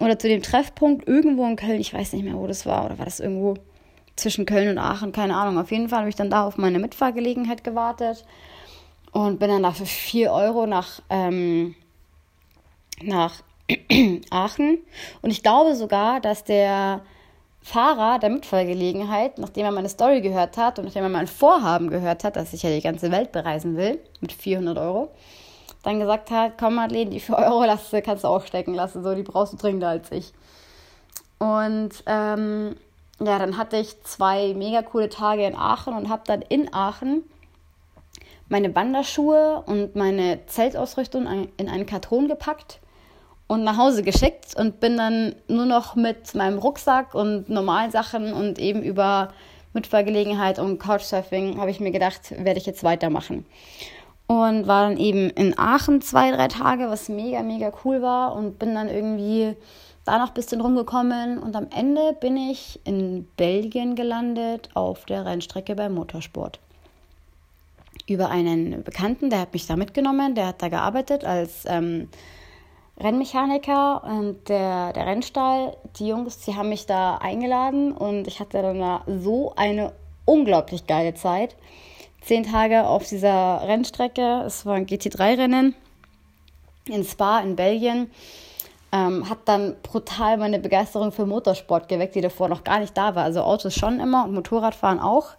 oder 0.00 0.18
zu 0.18 0.28
dem 0.28 0.42
Treffpunkt 0.42 1.06
irgendwo 1.06 1.46
in 1.46 1.56
Köln, 1.56 1.80
ich 1.80 1.94
weiß 1.94 2.12
nicht 2.12 2.24
mehr, 2.24 2.34
wo 2.34 2.46
das 2.46 2.66
war, 2.66 2.84
oder 2.84 2.98
war 2.98 3.04
das 3.04 3.20
irgendwo 3.20 3.54
zwischen 4.16 4.46
Köln 4.46 4.68
und 4.68 4.78
Aachen, 4.78 5.12
keine 5.12 5.36
Ahnung. 5.36 5.58
Auf 5.58 5.70
jeden 5.70 5.88
Fall 5.88 6.00
habe 6.00 6.08
ich 6.08 6.16
dann 6.16 6.30
da 6.30 6.46
auf 6.46 6.56
meine 6.56 6.78
Mitfahrgelegenheit 6.78 7.64
gewartet 7.64 8.24
und 9.12 9.38
bin 9.38 9.48
dann 9.48 9.62
da 9.62 9.72
für 9.72 9.86
4 9.86 10.32
Euro 10.32 10.66
nach, 10.66 11.00
ähm, 11.10 11.74
nach 13.02 13.42
Aachen. 14.30 14.78
Und 15.22 15.30
ich 15.30 15.42
glaube 15.42 15.74
sogar, 15.74 16.20
dass 16.20 16.44
der 16.44 17.02
Fahrer 17.64 18.18
der 18.18 18.28
Mitfahrgelegenheit, 18.28 19.38
nachdem 19.38 19.64
er 19.64 19.72
meine 19.72 19.88
Story 19.88 20.20
gehört 20.20 20.58
hat 20.58 20.78
und 20.78 20.84
nachdem 20.84 21.04
er 21.04 21.08
mein 21.08 21.26
Vorhaben 21.26 21.88
gehört 21.88 22.22
hat, 22.22 22.36
dass 22.36 22.52
ich 22.52 22.62
ja 22.62 22.68
die 22.68 22.82
ganze 22.82 23.10
Welt 23.10 23.32
bereisen 23.32 23.78
will, 23.78 23.98
mit 24.20 24.32
400 24.32 24.76
Euro, 24.76 25.10
dann 25.82 25.98
gesagt 25.98 26.30
hat, 26.30 26.58
komm 26.58 26.74
Madeleine, 26.74 27.08
die 27.08 27.20
4 27.20 27.38
Euro 27.38 27.64
lass, 27.64 27.90
kannst 28.04 28.24
du 28.24 28.28
auch 28.28 28.44
stecken 28.44 28.74
lassen, 28.74 29.02
so, 29.02 29.14
die 29.14 29.22
brauchst 29.22 29.54
du 29.54 29.56
dringender 29.56 29.88
als 29.88 30.12
ich. 30.12 30.34
Und 31.38 31.90
ähm, 32.04 32.76
ja, 33.18 33.38
dann 33.38 33.56
hatte 33.56 33.78
ich 33.78 34.02
zwei 34.02 34.52
mega 34.52 34.82
coole 34.82 35.08
Tage 35.08 35.46
in 35.46 35.56
Aachen 35.56 35.94
und 35.94 36.10
habe 36.10 36.22
dann 36.26 36.42
in 36.42 36.72
Aachen 36.74 37.22
meine 38.50 38.74
Wanderschuhe 38.74 39.62
und 39.64 39.96
meine 39.96 40.44
Zeltausrüstung 40.46 41.48
in 41.56 41.68
einen 41.70 41.86
Karton 41.86 42.28
gepackt 42.28 42.80
und 43.46 43.64
nach 43.64 43.76
Hause 43.76 44.02
geschickt 44.02 44.54
und 44.56 44.80
bin 44.80 44.96
dann 44.96 45.34
nur 45.48 45.66
noch 45.66 45.96
mit 45.96 46.34
meinem 46.34 46.58
Rucksack 46.58 47.14
und 47.14 47.48
normalen 47.48 47.90
Sachen 47.90 48.32
und 48.32 48.58
eben 48.58 48.82
über 48.82 49.32
Mitfahrgelegenheit 49.72 50.58
und 50.58 50.78
Couchsurfing 50.78 51.58
habe 51.58 51.70
ich 51.70 51.80
mir 51.80 51.90
gedacht, 51.90 52.30
werde 52.30 52.58
ich 52.58 52.66
jetzt 52.66 52.84
weitermachen 52.84 53.44
und 54.26 54.66
war 54.66 54.88
dann 54.88 54.96
eben 54.96 55.30
in 55.30 55.58
Aachen 55.58 56.00
zwei, 56.00 56.30
drei 56.30 56.48
Tage, 56.48 56.88
was 56.88 57.08
mega, 57.08 57.42
mega 57.42 57.72
cool 57.84 58.00
war 58.00 58.34
und 58.34 58.58
bin 58.58 58.74
dann 58.74 58.88
irgendwie 58.88 59.54
da 60.04 60.18
noch 60.18 60.28
ein 60.28 60.34
bisschen 60.34 60.60
rumgekommen 60.60 61.38
und 61.38 61.56
am 61.56 61.68
Ende 61.74 62.14
bin 62.20 62.36
ich 62.36 62.80
in 62.84 63.26
Belgien 63.36 63.94
gelandet 63.94 64.70
auf 64.74 65.04
der 65.06 65.24
Rennstrecke 65.24 65.74
beim 65.74 65.94
Motorsport. 65.94 66.60
Über 68.06 68.28
einen 68.28 68.82
Bekannten, 68.82 69.30
der 69.30 69.40
hat 69.40 69.52
mich 69.54 69.66
da 69.66 69.76
mitgenommen, 69.76 70.34
der 70.34 70.48
hat 70.48 70.62
da 70.62 70.68
gearbeitet 70.68 71.24
als 71.24 71.64
ähm, 71.66 72.08
Rennmechaniker 72.98 74.04
und 74.04 74.48
der, 74.48 74.92
der 74.92 75.06
Rennstall, 75.06 75.76
die 75.98 76.08
Jungs, 76.08 76.38
die 76.38 76.54
haben 76.54 76.68
mich 76.68 76.86
da 76.86 77.16
eingeladen 77.16 77.92
und 77.92 78.28
ich 78.28 78.40
hatte 78.40 78.62
dann 78.62 78.78
da 78.78 79.02
so 79.06 79.52
eine 79.56 79.92
unglaublich 80.24 80.86
geile 80.86 81.14
Zeit 81.14 81.56
zehn 82.24 82.44
Tage 82.44 82.86
auf 82.86 83.06
dieser 83.06 83.60
Rennstrecke. 83.62 84.42
Es 84.46 84.64
war 84.64 84.74
ein 84.74 84.86
GT3-Rennen 84.86 85.74
in 86.86 87.04
Spa 87.04 87.40
in 87.40 87.56
Belgien. 87.56 88.10
Ähm, 88.92 89.28
hat 89.28 89.38
dann 89.46 89.76
brutal 89.82 90.36
meine 90.36 90.58
Begeisterung 90.58 91.12
für 91.12 91.26
Motorsport 91.26 91.88
geweckt, 91.88 92.14
die 92.14 92.20
davor 92.20 92.48
noch 92.48 92.64
gar 92.64 92.78
nicht 92.78 92.96
da 92.96 93.14
war. 93.14 93.24
Also 93.24 93.42
Autos 93.42 93.74
schon 93.74 94.00
immer 94.00 94.24
und 94.24 94.34
Motorradfahren 94.34 95.00
auch, 95.00 95.34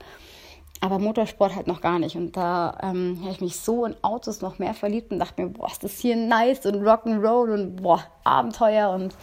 aber 0.81 0.99
Motorsport 0.99 1.55
halt 1.55 1.67
noch 1.67 1.81
gar 1.81 1.99
nicht. 1.99 2.15
Und 2.15 2.37
da 2.37 2.77
ähm, 2.83 3.19
habe 3.21 3.31
ich 3.31 3.41
mich 3.41 3.55
so 3.55 3.85
in 3.85 3.95
Autos 4.03 4.41
noch 4.41 4.59
mehr 4.59 4.73
verliebt 4.73 5.11
und 5.11 5.19
dachte 5.19 5.41
mir, 5.41 5.49
boah, 5.49 5.67
ist 5.67 5.83
das 5.83 5.99
hier 5.99 6.15
nice 6.15 6.65
und 6.65 6.83
Rock'n'Roll 6.83 7.53
und 7.53 7.75
boah, 7.77 8.03
Abenteuer 8.23 8.89
und 8.89 9.15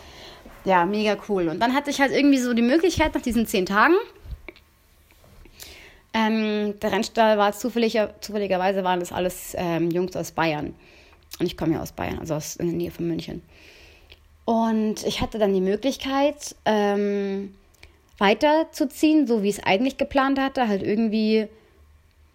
ja, 0.64 0.85
mega 0.87 1.16
cool. 1.28 1.49
Und 1.49 1.61
dann 1.61 1.75
hatte 1.75 1.90
ich 1.90 2.00
halt 2.00 2.12
irgendwie 2.12 2.38
so 2.38 2.54
die 2.54 2.62
Möglichkeit 2.62 3.14
nach 3.14 3.23
diesen 3.23 3.47
zehn 3.47 3.66
Tagen, 3.66 3.94
ähm, 6.14 6.78
der 6.80 6.92
Rennstall 6.92 7.38
war 7.38 7.52
zufällig, 7.52 7.99
zufälligerweise 8.21 8.85
waren 8.85 9.00
das 9.00 9.12
alles 9.12 9.54
ähm, 9.56 9.90
Jungs 9.90 10.14
aus 10.16 10.32
Bayern. 10.32 10.75
Und 11.38 11.47
ich 11.47 11.56
komme 11.56 11.75
ja 11.75 11.82
aus 11.82 11.92
Bayern, 11.92 12.18
also 12.18 12.35
aus 12.35 12.56
in 12.56 12.66
der 12.66 12.76
Nähe 12.76 12.90
von 12.90 13.09
München. 13.09 13.42
Und 14.44 15.06
ich 15.06 15.21
hatte 15.21 15.38
dann 15.38 15.54
die 15.54 15.61
Möglichkeit, 15.61 16.54
ähm, 16.64 17.54
weiterzuziehen, 18.23 19.26
so 19.26 19.43
wie 19.43 19.49
ich 19.49 19.59
es 19.59 19.64
eigentlich 19.64 19.99
geplant 19.99 20.38
hatte, 20.38 20.69
halt 20.69 20.83
irgendwie 20.83 21.49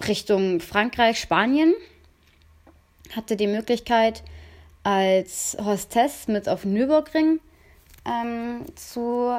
Richtung 0.05 0.59
Frankreich, 0.59 1.17
Spanien. 1.17 1.73
Hatte 3.15 3.37
die 3.37 3.47
Möglichkeit, 3.47 4.21
als 4.83 5.55
Hostess 5.63 6.27
mit 6.27 6.49
auf 6.49 6.65
Nürburgring 6.65 7.39
ähm, 8.05 8.65
zu 8.75 9.33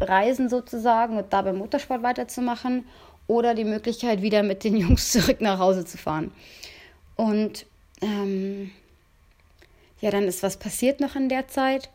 reisen 0.00 0.48
sozusagen 0.48 1.16
und 1.16 1.32
da 1.32 1.42
beim 1.42 1.58
Motorsport 1.58 2.02
weiterzumachen 2.02 2.84
oder 3.28 3.54
die 3.54 3.64
Möglichkeit, 3.64 4.20
wieder 4.20 4.42
mit 4.42 4.64
den 4.64 4.76
Jungs 4.82 5.12
zurück 5.12 5.40
nach 5.40 5.60
Hause 5.60 5.84
zu 5.84 5.96
fahren. 5.96 6.32
Und 7.14 7.66
ähm, 8.02 8.72
ja, 10.00 10.10
dann 10.10 10.24
ist 10.24 10.42
was 10.42 10.56
passiert 10.56 10.98
noch 10.98 11.14
in 11.14 11.28
der 11.28 11.46
Zeit. 11.46 11.88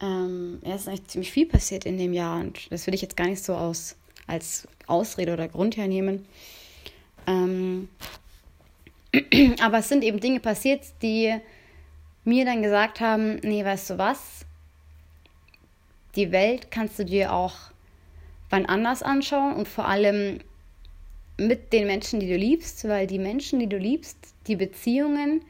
Ähm, 0.00 0.60
ja, 0.64 0.74
es 0.74 0.82
ist 0.82 0.88
eigentlich 0.88 1.06
ziemlich 1.06 1.32
viel 1.32 1.46
passiert 1.46 1.86
in 1.86 1.98
dem 1.98 2.12
Jahr 2.12 2.40
und 2.40 2.70
das 2.70 2.86
will 2.86 2.94
ich 2.94 3.02
jetzt 3.02 3.16
gar 3.16 3.26
nicht 3.26 3.42
so 3.42 3.54
aus, 3.54 3.96
als 4.26 4.66
Ausrede 4.86 5.32
oder 5.32 5.48
Grund 5.48 5.76
hernehmen. 5.76 6.26
Ähm, 7.26 7.88
aber 9.60 9.78
es 9.78 9.88
sind 9.88 10.02
eben 10.02 10.20
Dinge 10.20 10.40
passiert, 10.40 10.82
die 11.02 11.34
mir 12.24 12.44
dann 12.44 12.62
gesagt 12.62 13.00
haben, 13.00 13.36
nee, 13.42 13.64
weißt 13.64 13.90
du 13.90 13.98
was, 13.98 14.44
die 16.16 16.32
Welt 16.32 16.70
kannst 16.70 16.98
du 16.98 17.04
dir 17.04 17.32
auch 17.32 17.54
wann 18.50 18.66
anders 18.66 19.02
anschauen 19.02 19.54
und 19.54 19.68
vor 19.68 19.88
allem 19.88 20.38
mit 21.36 21.72
den 21.72 21.86
Menschen, 21.86 22.20
die 22.20 22.28
du 22.28 22.36
liebst, 22.36 22.86
weil 22.88 23.06
die 23.06 23.18
Menschen, 23.18 23.58
die 23.58 23.68
du 23.68 23.76
liebst, 23.76 24.16
die 24.46 24.56
Beziehungen, 24.56 25.42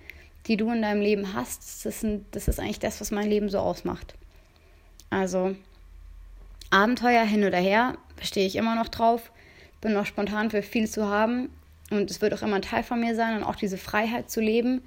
die 0.46 0.56
du 0.56 0.70
in 0.70 0.82
deinem 0.82 1.02
Leben 1.02 1.34
hast, 1.34 1.84
das, 1.84 2.00
sind, 2.00 2.24
das 2.30 2.48
ist 2.48 2.58
eigentlich 2.58 2.78
das, 2.78 3.00
was 3.00 3.10
mein 3.10 3.28
Leben 3.28 3.48
so 3.48 3.58
ausmacht. 3.58 4.14
Also 5.14 5.54
Abenteuer 6.70 7.22
hin 7.22 7.44
oder 7.44 7.58
her, 7.58 7.96
stehe 8.20 8.46
ich 8.48 8.56
immer 8.56 8.74
noch 8.74 8.88
drauf, 8.88 9.30
bin 9.80 9.92
noch 9.92 10.06
spontan 10.06 10.50
für 10.50 10.60
viel 10.60 10.88
zu 10.88 11.08
haben 11.08 11.50
und 11.90 12.10
es 12.10 12.20
wird 12.20 12.34
auch 12.34 12.42
immer 12.42 12.56
ein 12.56 12.62
Teil 12.62 12.82
von 12.82 12.98
mir 12.98 13.14
sein 13.14 13.36
und 13.36 13.44
auch 13.44 13.54
diese 13.54 13.78
Freiheit 13.78 14.28
zu 14.28 14.40
leben 14.40 14.82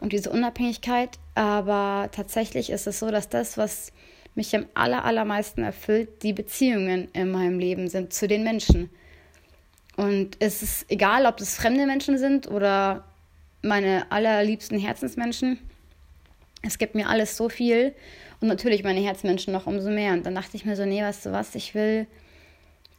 und 0.00 0.12
diese 0.12 0.30
Unabhängigkeit. 0.30 1.10
Aber 1.36 2.08
tatsächlich 2.10 2.70
ist 2.70 2.88
es 2.88 2.98
so, 2.98 3.12
dass 3.12 3.28
das, 3.28 3.56
was 3.56 3.92
mich 4.34 4.56
am 4.56 4.66
aller, 4.74 5.04
allermeisten 5.04 5.62
erfüllt, 5.62 6.24
die 6.24 6.32
Beziehungen 6.32 7.08
in 7.12 7.30
meinem 7.30 7.60
Leben 7.60 7.88
sind 7.88 8.12
zu 8.12 8.26
den 8.26 8.42
Menschen. 8.42 8.90
Und 9.96 10.38
es 10.40 10.62
ist 10.62 10.90
egal, 10.90 11.24
ob 11.26 11.36
das 11.36 11.54
fremde 11.54 11.86
Menschen 11.86 12.18
sind 12.18 12.48
oder 12.48 13.04
meine 13.62 14.10
allerliebsten 14.10 14.80
Herzensmenschen. 14.80 15.60
Es 16.62 16.78
gibt 16.78 16.94
mir 16.94 17.08
alles 17.08 17.36
so 17.36 17.48
viel 17.48 17.94
und 18.40 18.48
natürlich 18.48 18.84
meine 18.84 19.00
Herzmenschen 19.00 19.52
noch 19.52 19.66
umso 19.66 19.90
mehr. 19.90 20.12
Und 20.12 20.24
dann 20.24 20.34
dachte 20.34 20.56
ich 20.56 20.64
mir 20.64 20.76
so, 20.76 20.84
nee, 20.84 21.02
weißt 21.02 21.26
du 21.26 21.32
was, 21.32 21.54
ich 21.54 21.74
will 21.74 22.06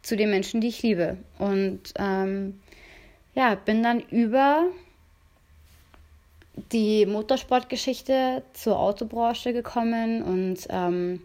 zu 0.02 0.16
den 0.18 0.30
Menschen, 0.30 0.62
die 0.62 0.68
ich 0.68 0.84
liebe. 0.84 1.18
Und 1.40 1.94
ähm, 1.98 2.60
ja, 3.36 3.56
bin 3.56 3.82
dann 3.82 4.02
über 4.02 4.66
die 6.72 7.06
Motorsportgeschichte 7.06 8.44
zur 8.54 8.80
Autobranche 8.80 9.54
gekommen 9.54 10.22
und 10.22 10.68
ähm, 10.70 11.22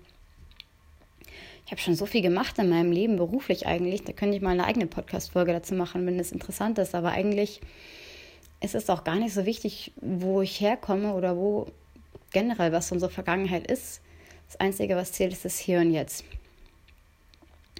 ich 1.68 1.72
habe 1.72 1.82
schon 1.82 1.96
so 1.96 2.06
viel 2.06 2.22
gemacht 2.22 2.58
in 2.58 2.70
meinem 2.70 2.92
Leben, 2.92 3.16
beruflich 3.16 3.66
eigentlich. 3.66 4.02
Da 4.02 4.14
könnte 4.14 4.34
ich 4.34 4.42
mal 4.42 4.52
eine 4.52 4.64
eigene 4.64 4.86
Podcast-Folge 4.86 5.52
dazu 5.52 5.74
machen, 5.74 6.06
wenn 6.06 6.16
das 6.16 6.32
interessant 6.32 6.78
ist. 6.78 6.94
Aber 6.94 7.10
eigentlich 7.10 7.60
ist 8.62 8.74
es 8.74 8.88
auch 8.88 9.04
gar 9.04 9.16
nicht 9.16 9.34
so 9.34 9.44
wichtig, 9.44 9.92
wo 10.00 10.40
ich 10.40 10.62
herkomme 10.62 11.12
oder 11.12 11.36
wo 11.36 11.66
generell 12.32 12.72
was 12.72 12.92
unsere 12.92 13.10
Vergangenheit 13.10 13.70
ist. 13.70 14.00
Das 14.46 14.60
Einzige, 14.60 14.96
was 14.96 15.12
zählt, 15.12 15.32
ist 15.32 15.44
das 15.44 15.58
Hier 15.58 15.80
und 15.80 15.92
Jetzt. 15.92 16.24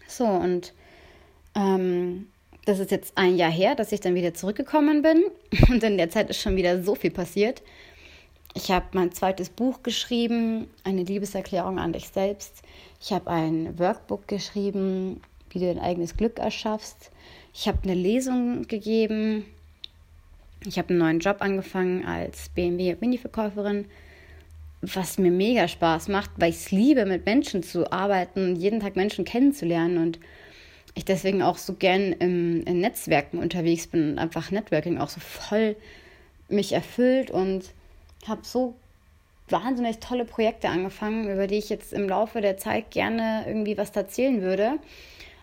So, 0.07 0.27
und 0.27 0.73
ähm, 1.55 2.29
das 2.65 2.79
ist 2.79 2.91
jetzt 2.91 3.17
ein 3.17 3.37
Jahr 3.37 3.51
her, 3.51 3.75
dass 3.75 3.93
ich 3.93 4.01
dann 4.01 4.15
wieder 4.15 4.35
zurückgekommen 4.35 5.01
bin. 5.01 5.25
Und 5.71 5.83
in 5.83 5.97
der 5.97 6.11
Zeit 6.11 6.29
ist 6.29 6.41
schon 6.41 6.57
wieder 6.57 6.83
so 6.83 6.95
viel 6.95 7.11
passiert. 7.11 7.63
ich 8.55 8.71
habe 8.71 8.87
mein 8.93 9.13
zweites 9.13 9.49
Buch 9.49 9.83
geschrieben, 9.83 10.69
eine 10.85 11.03
Liebeserklärung 11.03 11.79
an 11.79 11.93
dich 11.95 12.09
selbst. 12.09 12.63
Ich 13.01 13.13
habe 13.13 13.31
ein 13.31 13.79
Workbook 13.79 14.29
geschrieben, 14.29 15.23
wie 15.51 15.61
du 15.61 15.67
dein 15.67 15.79
eigenes 15.83 16.17
Glück 16.17 16.39
erschaffst. 16.39 17.11
Ich 17.55 17.69
habe 17.69 17.79
eine 17.85 17.95
Lesung 17.95 18.67
gegeben. 18.67 19.47
Ich 20.67 20.79
habe 20.79 20.91
einen 20.91 20.99
neuen 20.99 21.21
Job 21.21 21.37
angefangen 21.41 22.05
als 22.05 22.51
BMW 22.51 22.97
Mini-Verkäuferin, 23.01 23.87
was 24.81 25.19
mir 25.19 25.31
mega 25.31 25.67
Spaß 25.67 26.09
macht, 26.09 26.31
weil 26.37 26.51
ich 26.51 26.57
es 26.57 26.71
liebe, 26.71 27.05
mit 27.05 27.27
Menschen 27.27 27.63
zu 27.63 27.91
arbeiten 27.91 28.57
jeden 28.57 28.81
Tag 28.81 28.97
Menschen 28.97 29.25
kennenzulernen 29.25 29.99
und 29.99 30.19
ich 30.95 31.05
deswegen 31.05 31.43
auch 31.43 31.59
so 31.59 31.75
gern 31.75 32.13
im, 32.13 32.63
in 32.65 32.81
Netzwerken 32.81 33.39
unterwegs 33.39 33.87
bin 33.87 34.13
und 34.13 34.19
einfach 34.19 34.51
Networking 34.51 34.99
auch 34.99 35.09
so 35.09 35.21
voll 35.21 35.77
mich 36.49 36.73
erfüllt 36.73 37.31
und 37.31 37.65
habe 38.27 38.41
so 38.45 38.75
wahnsinnig 39.49 39.99
tolle 39.99 40.25
Projekte 40.25 40.69
angefangen, 40.69 41.31
über 41.31 41.47
die 41.47 41.57
ich 41.57 41.69
jetzt 41.69 41.93
im 41.93 42.09
Laufe 42.09 42.41
der 42.41 42.57
Zeit 42.57 42.91
gerne 42.91 43.45
irgendwie 43.47 43.79
was 43.79 43.91
erzählen 43.91 44.43
würde. 44.43 44.79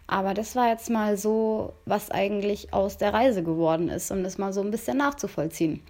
Aber 0.07 0.33
das 0.33 0.55
war 0.55 0.69
jetzt 0.69 0.89
mal 0.89 1.17
so, 1.17 1.73
was 1.85 2.11
eigentlich 2.11 2.73
aus 2.73 2.97
der 2.97 3.13
Reise 3.13 3.41
geworden 3.41 3.89
ist, 3.89 4.11
um 4.11 4.23
das 4.23 4.37
mal 4.37 4.53
so 4.53 4.61
ein 4.61 4.71
bisschen 4.71 4.97
nachzuvollziehen. 4.97 5.81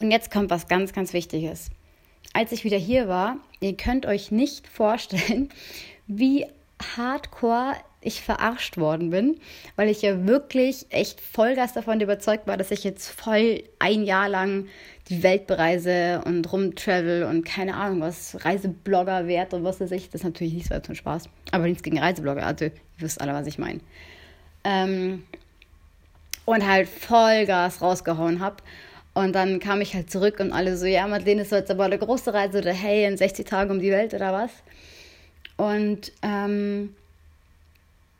Und 0.00 0.10
jetzt 0.10 0.30
kommt 0.30 0.48
was 0.48 0.68
ganz, 0.68 0.92
ganz 0.92 1.12
Wichtiges. 1.12 1.70
Als 2.32 2.52
ich 2.52 2.64
wieder 2.64 2.76
hier 2.76 3.08
war, 3.08 3.36
ihr 3.60 3.76
könnt 3.76 4.06
euch 4.06 4.30
nicht 4.30 4.66
vorstellen, 4.68 5.48
wie 6.06 6.46
hardcore 6.96 7.74
ich 8.00 8.22
verarscht 8.22 8.76
worden 8.76 9.10
bin, 9.10 9.40
weil 9.74 9.88
ich 9.88 10.02
ja 10.02 10.26
wirklich 10.26 10.86
echt 10.90 11.20
Vollgas 11.20 11.72
davon 11.72 12.00
überzeugt 12.00 12.46
war, 12.46 12.56
dass 12.56 12.70
ich 12.70 12.84
jetzt 12.84 13.08
voll 13.08 13.64
ein 13.80 14.04
Jahr 14.04 14.28
lang 14.28 14.66
die 15.08 15.22
Welt 15.22 15.46
bereise 15.46 16.22
und 16.24 16.50
rumtravel 16.52 17.24
und 17.24 17.44
keine 17.44 17.74
Ahnung 17.74 18.00
was, 18.00 18.44
Reiseblogger 18.44 19.26
wert 19.26 19.52
und 19.52 19.64
was 19.64 19.80
weiß 19.80 19.90
ich. 19.92 20.10
Das 20.10 20.20
ist 20.20 20.24
natürlich 20.24 20.52
nicht 20.52 20.68
so 20.68 20.78
zum 20.78 20.94
Spaß. 20.94 21.28
Aber 21.50 21.66
nichts 21.66 21.82
gegen 21.82 21.98
Reiseblogger, 21.98 22.46
also 22.46 22.66
ihr 22.66 22.72
wisst 22.98 23.20
alle, 23.20 23.32
was 23.32 23.46
ich 23.46 23.58
meine. 23.58 23.80
Ähm, 24.64 25.24
und 26.44 26.66
halt 26.66 26.88
Vollgas 26.88 27.82
rausgehauen 27.82 28.40
habe. 28.40 28.56
Und 29.18 29.32
dann 29.32 29.58
kam 29.58 29.80
ich 29.80 29.94
halt 29.94 30.12
zurück 30.12 30.38
und 30.38 30.52
alle 30.52 30.76
so, 30.76 30.86
ja, 30.86 31.04
Madeleine, 31.08 31.42
ist 31.42 31.50
jetzt 31.50 31.72
aber 31.72 31.86
eine 31.86 31.98
große 31.98 32.32
Reise 32.32 32.58
oder 32.58 32.72
hey, 32.72 33.04
in 33.04 33.16
60 33.16 33.44
Tagen 33.44 33.72
um 33.72 33.80
die 33.80 33.90
Welt 33.90 34.14
oder 34.14 34.32
was. 34.32 34.52
Und 35.56 36.12
ähm, 36.22 36.94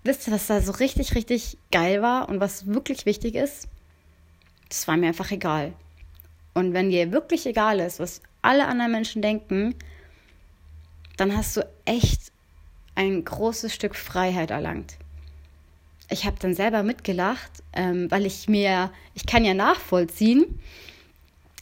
wisst 0.03 0.27
ihr, 0.27 0.35
was 0.35 0.49
da 0.49 0.61
so 0.61 0.73
richtig, 0.73 1.15
richtig 1.15 1.57
geil 1.71 2.03
war 2.03 2.29
und 2.29 2.41
was 2.41 2.67
wirklich 2.67 3.07
wichtig 3.07 3.37
ist? 3.37 3.69
Das 4.71 4.89
war 4.89 4.97
mir 4.97 5.07
einfach 5.07 5.31
egal. 5.31 5.73
Und 6.53 6.73
wenn 6.73 6.91
dir 6.91 7.13
wirklich 7.13 7.47
egal 7.47 7.79
ist, 7.79 8.01
was 8.01 8.21
alle 8.43 8.67
anderen 8.67 8.91
Menschen 8.91 9.23
denken, 9.23 9.77
dann 11.17 11.37
hast 11.37 11.57
du 11.57 11.69
echt 11.85 12.33
ein 12.97 13.25
großes 13.25 13.73
Stück 13.73 13.95
Freiheit 13.95 14.51
erlangt. 14.51 14.99
Ich 16.11 16.25
habe 16.25 16.37
dann 16.41 16.55
selber 16.55 16.83
mitgelacht, 16.83 17.51
ähm, 17.73 18.11
weil 18.11 18.25
ich 18.25 18.49
mir, 18.49 18.91
ich 19.15 19.27
kann 19.27 19.45
ja 19.45 19.55
nachvollziehen, 19.55 20.59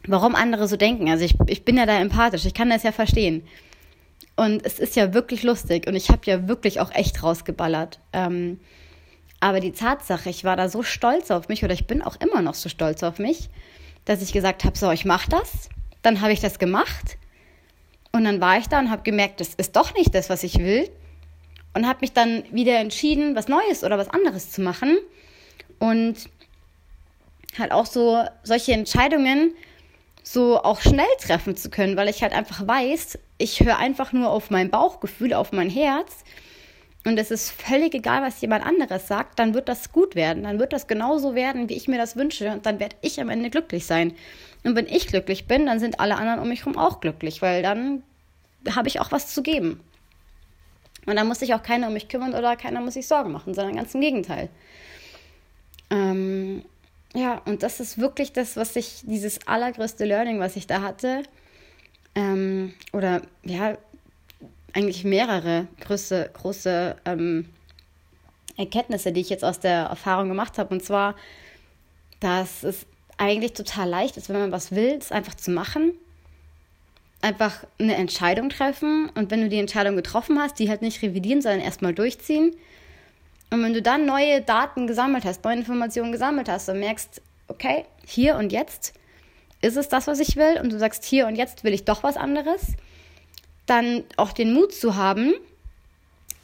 warum 0.06 0.34
andere 0.34 0.68
so 0.68 0.76
denken. 0.76 1.08
Also 1.10 1.24
ich, 1.24 1.34
ich 1.46 1.64
bin 1.64 1.76
ja 1.76 1.86
da 1.86 1.98
empathisch, 1.98 2.44
ich 2.44 2.54
kann 2.54 2.70
das 2.70 2.82
ja 2.82 2.92
verstehen. 2.92 3.42
Und 4.36 4.64
es 4.64 4.78
ist 4.78 4.96
ja 4.96 5.14
wirklich 5.14 5.42
lustig 5.42 5.86
und 5.86 5.96
ich 5.96 6.10
habe 6.10 6.20
ja 6.24 6.46
wirklich 6.46 6.80
auch 6.80 6.92
echt 6.94 7.22
rausgeballert. 7.22 7.98
Ähm, 8.12 8.60
aber 9.40 9.60
die 9.60 9.72
Tatsache, 9.72 10.30
ich 10.30 10.44
war 10.44 10.56
da 10.56 10.68
so 10.68 10.82
stolz 10.82 11.30
auf 11.30 11.48
mich 11.48 11.64
oder 11.64 11.74
ich 11.74 11.86
bin 11.86 12.02
auch 12.02 12.16
immer 12.20 12.42
noch 12.42 12.54
so 12.54 12.68
stolz 12.68 13.02
auf 13.02 13.18
mich, 13.18 13.48
dass 14.04 14.22
ich 14.22 14.32
gesagt 14.32 14.64
habe, 14.64 14.78
so, 14.78 14.90
ich 14.90 15.04
mache 15.04 15.28
das. 15.30 15.68
Dann 16.02 16.20
habe 16.20 16.32
ich 16.32 16.40
das 16.40 16.58
gemacht 16.58 17.16
und 18.12 18.24
dann 18.24 18.40
war 18.40 18.58
ich 18.58 18.68
da 18.68 18.78
und 18.78 18.90
habe 18.90 19.02
gemerkt, 19.02 19.40
das 19.40 19.54
ist 19.54 19.76
doch 19.76 19.94
nicht 19.94 20.14
das, 20.14 20.30
was 20.30 20.42
ich 20.42 20.58
will. 20.58 20.88
Und 21.76 21.86
habe 21.86 21.98
mich 22.00 22.14
dann 22.14 22.42
wieder 22.50 22.78
entschieden, 22.78 23.36
was 23.36 23.48
Neues 23.48 23.84
oder 23.84 23.98
was 23.98 24.08
anderes 24.08 24.50
zu 24.50 24.62
machen. 24.62 24.96
Und 25.78 26.16
halt 27.58 27.70
auch 27.70 27.84
so 27.84 28.24
solche 28.44 28.72
Entscheidungen 28.72 29.52
so 30.22 30.58
auch 30.62 30.80
schnell 30.80 31.04
treffen 31.20 31.54
zu 31.54 31.68
können, 31.68 31.98
weil 31.98 32.08
ich 32.08 32.22
halt 32.22 32.32
einfach 32.32 32.66
weiß, 32.66 33.18
ich 33.36 33.60
höre 33.60 33.76
einfach 33.76 34.14
nur 34.14 34.30
auf 34.30 34.48
mein 34.48 34.70
Bauchgefühl, 34.70 35.34
auf 35.34 35.52
mein 35.52 35.68
Herz. 35.68 36.24
Und 37.04 37.18
es 37.18 37.30
ist 37.30 37.50
völlig 37.50 37.92
egal, 37.92 38.22
was 38.22 38.40
jemand 38.40 38.64
anderes 38.64 39.06
sagt, 39.06 39.38
dann 39.38 39.52
wird 39.52 39.68
das 39.68 39.92
gut 39.92 40.14
werden. 40.14 40.44
Dann 40.44 40.58
wird 40.58 40.72
das 40.72 40.86
genauso 40.86 41.34
werden, 41.34 41.68
wie 41.68 41.74
ich 41.74 41.88
mir 41.88 41.98
das 41.98 42.16
wünsche. 42.16 42.52
Und 42.52 42.64
dann 42.64 42.80
werde 42.80 42.96
ich 43.02 43.20
am 43.20 43.28
Ende 43.28 43.50
glücklich 43.50 43.84
sein. 43.84 44.14
Und 44.64 44.76
wenn 44.76 44.86
ich 44.86 45.08
glücklich 45.08 45.46
bin, 45.46 45.66
dann 45.66 45.78
sind 45.78 46.00
alle 46.00 46.16
anderen 46.16 46.40
um 46.40 46.48
mich 46.48 46.60
herum 46.60 46.78
auch 46.78 47.00
glücklich, 47.00 47.42
weil 47.42 47.62
dann 47.62 48.02
habe 48.74 48.88
ich 48.88 48.98
auch 48.98 49.12
was 49.12 49.34
zu 49.34 49.42
geben. 49.42 49.80
Und 51.06 51.16
dann 51.16 51.28
muss 51.28 51.38
sich 51.38 51.54
auch 51.54 51.62
keiner 51.62 51.86
um 51.86 51.92
mich 51.92 52.08
kümmern 52.08 52.34
oder 52.34 52.56
keiner 52.56 52.80
muss 52.80 52.94
sich 52.94 53.06
Sorgen 53.06 53.32
machen, 53.32 53.54
sondern 53.54 53.76
ganz 53.76 53.94
im 53.94 54.00
Gegenteil. 54.00 54.48
Ähm, 55.90 56.64
ja, 57.14 57.40
und 57.46 57.62
das 57.62 57.80
ist 57.80 57.98
wirklich 57.98 58.32
das, 58.32 58.56
was 58.56 58.76
ich, 58.76 59.02
dieses 59.04 59.46
allergrößte 59.46 60.04
Learning, 60.04 60.40
was 60.40 60.56
ich 60.56 60.66
da 60.66 60.82
hatte, 60.82 61.22
ähm, 62.14 62.74
oder 62.92 63.22
ja, 63.44 63.78
eigentlich 64.72 65.04
mehrere 65.04 65.68
große, 65.80 66.30
große 66.34 66.96
ähm, 67.04 67.48
Erkenntnisse, 68.56 69.12
die 69.12 69.20
ich 69.20 69.30
jetzt 69.30 69.44
aus 69.44 69.60
der 69.60 69.84
Erfahrung 69.84 70.28
gemacht 70.28 70.58
habe. 70.58 70.74
Und 70.74 70.84
zwar, 70.84 71.14
dass 72.20 72.62
es 72.62 72.86
eigentlich 73.16 73.52
total 73.52 73.88
leicht 73.88 74.16
ist, 74.16 74.28
wenn 74.28 74.38
man 74.38 74.52
was 74.52 74.72
will, 74.72 74.96
es 74.98 75.12
einfach 75.12 75.34
zu 75.34 75.50
machen. 75.50 75.92
Einfach 77.22 77.64
eine 77.78 77.96
Entscheidung 77.96 78.50
treffen 78.50 79.10
und 79.14 79.30
wenn 79.30 79.40
du 79.40 79.48
die 79.48 79.58
Entscheidung 79.58 79.96
getroffen 79.96 80.38
hast, 80.38 80.58
die 80.58 80.68
halt 80.68 80.82
nicht 80.82 81.02
revidieren, 81.02 81.42
sondern 81.42 81.60
erstmal 81.60 81.94
durchziehen. 81.94 82.54
Und 83.50 83.62
wenn 83.62 83.72
du 83.72 83.82
dann 83.82 84.06
neue 84.06 84.42
Daten 84.42 84.86
gesammelt 84.86 85.24
hast, 85.24 85.44
neue 85.44 85.56
Informationen 85.56 86.12
gesammelt 86.12 86.48
hast 86.48 86.68
und 86.68 86.80
merkst, 86.80 87.22
okay, 87.48 87.84
hier 88.04 88.36
und 88.36 88.52
jetzt 88.52 88.92
ist 89.62 89.76
es 89.76 89.88
das, 89.88 90.06
was 90.06 90.20
ich 90.20 90.36
will, 90.36 90.60
und 90.62 90.72
du 90.72 90.78
sagst, 90.78 91.04
hier 91.04 91.26
und 91.26 91.36
jetzt 91.36 91.64
will 91.64 91.72
ich 91.72 91.84
doch 91.84 92.02
was 92.02 92.16
anderes, 92.16 92.74
dann 93.66 94.04
auch 94.16 94.32
den 94.32 94.52
Mut 94.52 94.74
zu 94.74 94.96
haben, 94.96 95.34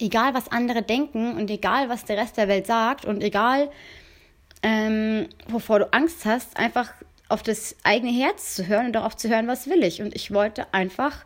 egal 0.00 0.34
was 0.34 0.50
andere 0.50 0.82
denken 0.82 1.36
und 1.36 1.50
egal 1.50 1.88
was 1.88 2.04
der 2.04 2.16
Rest 2.16 2.36
der 2.36 2.48
Welt 2.48 2.66
sagt 2.66 3.04
und 3.04 3.22
egal 3.22 3.70
ähm, 4.62 5.28
wovor 5.48 5.80
du 5.80 5.92
Angst 5.92 6.24
hast, 6.24 6.56
einfach 6.56 6.92
auf 7.32 7.42
das 7.42 7.76
eigene 7.82 8.12
Herz 8.12 8.54
zu 8.54 8.66
hören 8.66 8.86
und 8.86 8.92
darauf 8.92 9.16
zu 9.16 9.28
hören, 9.28 9.48
was 9.48 9.66
will 9.66 9.82
ich. 9.82 10.02
Und 10.02 10.14
ich 10.14 10.32
wollte 10.32 10.72
einfach 10.72 11.24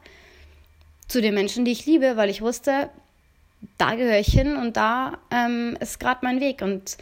zu 1.09 1.21
den 1.21 1.35
Menschen, 1.35 1.65
die 1.65 1.73
ich 1.73 1.85
liebe, 1.85 2.17
weil 2.17 2.31
ich 2.31 2.43
wusste, 2.43 2.91
da 3.77 3.95
gehöre 3.95 4.21
ich 4.21 4.29
hin 4.33 4.57
und 4.57 4.77
da 4.77 5.19
ähm, 5.31 5.77
ist 5.81 5.99
gerade 5.99 6.21
mein 6.23 6.41
Weg. 6.41 6.63
Und 6.63 6.97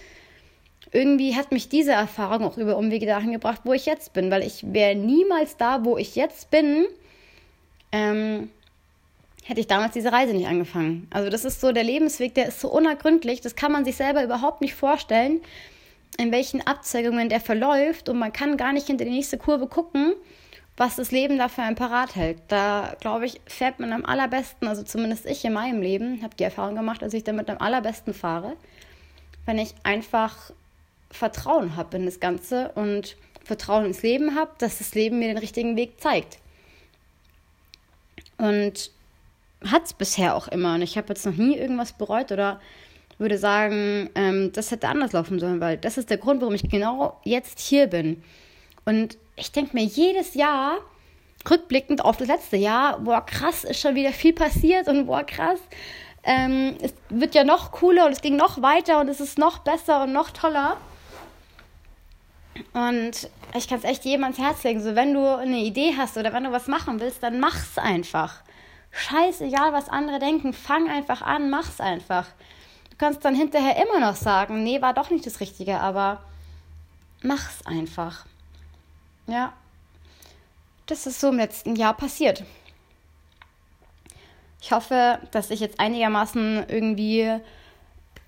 irgendwie 0.90 1.36
hat 1.36 1.52
mich 1.52 1.68
diese 1.68 1.92
Erfahrung 1.92 2.44
auch 2.44 2.56
über 2.56 2.78
Umwege 2.78 3.04
dahin 3.04 3.32
gebracht, 3.32 3.60
wo 3.64 3.72
ich 3.74 3.84
jetzt 3.84 4.14
bin, 4.14 4.30
weil 4.30 4.42
ich 4.42 4.72
wäre 4.72 4.94
niemals 4.94 5.56
da, 5.56 5.84
wo 5.84 5.98
ich 5.98 6.14
jetzt 6.16 6.50
bin, 6.50 6.86
ähm, 7.92 8.48
hätte 9.44 9.60
ich 9.60 9.66
damals 9.66 9.92
diese 9.92 10.12
Reise 10.12 10.32
nicht 10.32 10.46
angefangen. 10.46 11.08
Also 11.10 11.28
das 11.28 11.44
ist 11.44 11.60
so 11.60 11.72
der 11.72 11.84
Lebensweg, 11.84 12.34
der 12.34 12.48
ist 12.48 12.60
so 12.60 12.70
unergründlich, 12.70 13.42
das 13.42 13.54
kann 13.54 13.72
man 13.72 13.84
sich 13.84 13.96
selber 13.96 14.24
überhaupt 14.24 14.62
nicht 14.62 14.74
vorstellen, 14.74 15.42
in 16.18 16.32
welchen 16.32 16.66
Abzweigungen 16.66 17.28
der 17.28 17.40
verläuft 17.40 18.08
und 18.08 18.18
man 18.18 18.32
kann 18.32 18.56
gar 18.56 18.72
nicht 18.72 18.86
hinter 18.86 19.04
die 19.04 19.10
nächste 19.10 19.38
Kurve 19.38 19.66
gucken, 19.66 20.14
was 20.76 20.96
das 20.96 21.10
Leben 21.12 21.38
da 21.38 21.48
für 21.48 21.62
ein 21.62 21.76
Parat 21.76 22.16
hält. 22.16 22.38
Da, 22.48 22.96
glaube 23.00 23.26
ich, 23.26 23.40
fährt 23.46 23.80
man 23.80 23.92
am 23.92 24.04
allerbesten, 24.04 24.66
also 24.66 24.82
zumindest 24.82 25.26
ich 25.26 25.44
in 25.44 25.52
meinem 25.52 25.80
Leben, 25.80 26.22
habe 26.22 26.34
die 26.36 26.44
Erfahrung 26.44 26.74
gemacht, 26.74 27.02
dass 27.02 27.14
ich 27.14 27.24
damit 27.24 27.48
am 27.48 27.58
allerbesten 27.58 28.14
fahre, 28.14 28.56
wenn 29.46 29.58
ich 29.58 29.74
einfach 29.82 30.50
Vertrauen 31.10 31.76
habe 31.76 31.96
in 31.96 32.06
das 32.06 32.18
Ganze 32.18 32.72
und 32.72 33.16
Vertrauen 33.44 33.84
ins 33.84 34.02
Leben 34.02 34.34
habe, 34.34 34.50
dass 34.58 34.78
das 34.78 34.94
Leben 34.94 35.18
mir 35.18 35.28
den 35.28 35.38
richtigen 35.38 35.76
Weg 35.76 36.00
zeigt. 36.00 36.38
Und 38.36 38.90
hat 39.64 39.84
es 39.84 39.92
bisher 39.92 40.34
auch 40.34 40.48
immer. 40.48 40.74
Und 40.74 40.82
ich 40.82 40.96
habe 40.96 41.08
jetzt 41.08 41.24
noch 41.24 41.36
nie 41.36 41.56
irgendwas 41.56 41.92
bereut 41.92 42.32
oder 42.32 42.60
würde 43.18 43.38
sagen, 43.38 44.10
ähm, 44.14 44.52
das 44.52 44.70
hätte 44.70 44.88
anders 44.88 45.12
laufen 45.12 45.38
sollen, 45.38 45.60
weil 45.60 45.76
das 45.76 45.98
ist 45.98 46.10
der 46.10 46.18
Grund, 46.18 46.40
warum 46.40 46.54
ich 46.54 46.68
genau 46.68 47.20
jetzt 47.24 47.60
hier 47.60 47.86
bin. 47.86 48.22
Und 48.84 49.16
ich 49.36 49.52
denke 49.52 49.74
mir 49.74 49.84
jedes 49.84 50.34
Jahr, 50.34 50.78
rückblickend 51.48 52.04
auf 52.04 52.16
das 52.16 52.28
letzte 52.28 52.56
Jahr, 52.56 53.00
boah, 53.00 53.24
krass, 53.24 53.64
ist 53.64 53.80
schon 53.80 53.94
wieder 53.94 54.12
viel 54.12 54.32
passiert 54.32 54.88
und 54.88 55.06
boah, 55.06 55.24
krass, 55.24 55.60
ähm, 56.22 56.76
es 56.80 56.94
wird 57.10 57.34
ja 57.34 57.44
noch 57.44 57.70
cooler 57.72 58.06
und 58.06 58.12
es 58.12 58.22
ging 58.22 58.36
noch 58.36 58.62
weiter 58.62 59.00
und 59.00 59.08
es 59.08 59.20
ist 59.20 59.38
noch 59.38 59.58
besser 59.58 60.04
und 60.04 60.12
noch 60.12 60.30
toller. 60.30 60.78
Und 62.72 63.28
ich 63.56 63.68
kann 63.68 63.78
es 63.78 63.84
echt 63.84 64.04
jedem 64.04 64.24
ans 64.24 64.38
Herz 64.38 64.62
legen, 64.64 64.80
so 64.80 64.94
wenn 64.94 65.12
du 65.12 65.36
eine 65.36 65.58
Idee 65.58 65.94
hast 65.96 66.16
oder 66.16 66.32
wenn 66.32 66.44
du 66.44 66.52
was 66.52 66.66
machen 66.66 67.00
willst, 67.00 67.22
dann 67.22 67.40
mach's 67.40 67.76
einfach 67.76 68.42
scheißegal, 68.94 69.72
was 69.72 69.88
andere 69.88 70.18
denken, 70.18 70.52
fang 70.52 70.88
einfach 70.88 71.22
an, 71.22 71.50
mach's 71.50 71.80
einfach. 71.80 72.26
Du 72.94 72.98
kannst 72.98 73.24
dann 73.24 73.34
hinterher 73.34 73.82
immer 73.82 73.98
noch 73.98 74.14
sagen, 74.14 74.62
nee, 74.62 74.80
war 74.80 74.94
doch 74.94 75.10
nicht 75.10 75.26
das 75.26 75.40
Richtige, 75.40 75.80
aber 75.80 76.22
mach's 77.22 77.66
einfach. 77.66 78.24
Ja. 79.26 79.52
das 80.86 81.08
ist 81.08 81.18
so 81.18 81.30
im 81.30 81.38
letzten 81.38 81.74
Jahr 81.74 81.94
passiert. 81.94 82.44
Ich 84.60 84.70
hoffe, 84.70 85.18
dass 85.32 85.50
ich 85.50 85.58
jetzt 85.58 85.80
einigermaßen 85.80 86.66
irgendwie 86.68 87.40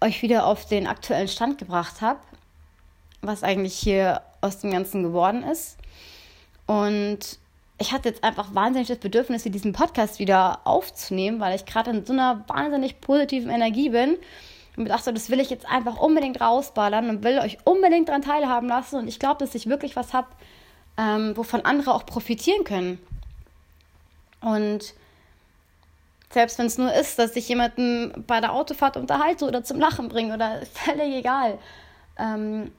euch 0.01 0.23
wieder 0.23 0.47
auf 0.47 0.67
den 0.67 0.89
aktuellen 0.89 1.29
Stand 1.29 1.59
gebracht 1.59 2.01
habe, 2.01 2.19
was 3.21 3.45
eigentlich 3.45 3.75
hier 3.79 4.21
aus 4.41 4.59
dem 4.59 4.73
Ganzen 4.73 5.05
geworden 5.05 5.45
ist. 5.45 5.77
Und 6.67 7.39
ich 7.79 7.93
hatte 7.93 8.09
jetzt 8.09 8.25
einfach 8.25 8.53
wahnsinnig 8.53 8.89
das 8.89 8.99
Bedürfnis, 8.99 9.45
diesen 9.45 9.73
Podcast 9.73 10.19
wieder 10.19 10.67
aufzunehmen, 10.67 11.39
weil 11.39 11.55
ich 11.55 11.67
gerade 11.67 11.91
in 11.91 12.05
so 12.05 12.13
einer 12.13 12.43
wahnsinnig 12.49 13.01
positiven 13.01 13.51
Energie 13.51 13.91
bin 13.91 14.19
und 14.77 14.85
mir 14.85 14.91
dachte, 14.91 15.13
das 15.13 15.31
will 15.31 15.41
ich 15.41 15.51
jetzt 15.51 15.67
einfach 15.67 15.97
unbedingt 15.97 16.41
rausballern 16.41 17.09
und 17.09 17.25
will 17.25 17.39
euch 17.39 17.59
unbedingt 17.65 18.09
daran 18.09 18.23
teilhaben 18.23 18.69
lassen. 18.69 18.97
Und 18.97 19.09
ich 19.09 19.19
glaube, 19.19 19.39
dass 19.39 19.55
ich 19.55 19.67
wirklich 19.69 19.97
was 19.97 20.13
habe, 20.13 20.29
ähm, 20.99 21.37
wovon 21.37 21.63
andere 21.63 21.95
auch 21.95 22.05
profitieren 22.05 22.65
können. 22.65 22.99
Und 24.41 24.95
selbst 26.31 26.59
wenn 26.59 26.67
es 26.67 26.77
nur 26.77 26.93
ist, 26.93 27.19
dass 27.19 27.37
ich 27.37 27.49
jemanden 27.49 28.25
bei 28.27 28.41
der 28.41 28.53
Autofahrt 28.53 28.97
unterhalte 28.99 29.47
oder 29.47 29.65
zum 29.65 29.81
Lachen 29.81 30.09
bringe 30.09 30.35
oder 30.35 30.61
völlig 30.73 31.15
egal. 31.15 31.59
Ähm, 32.19 32.71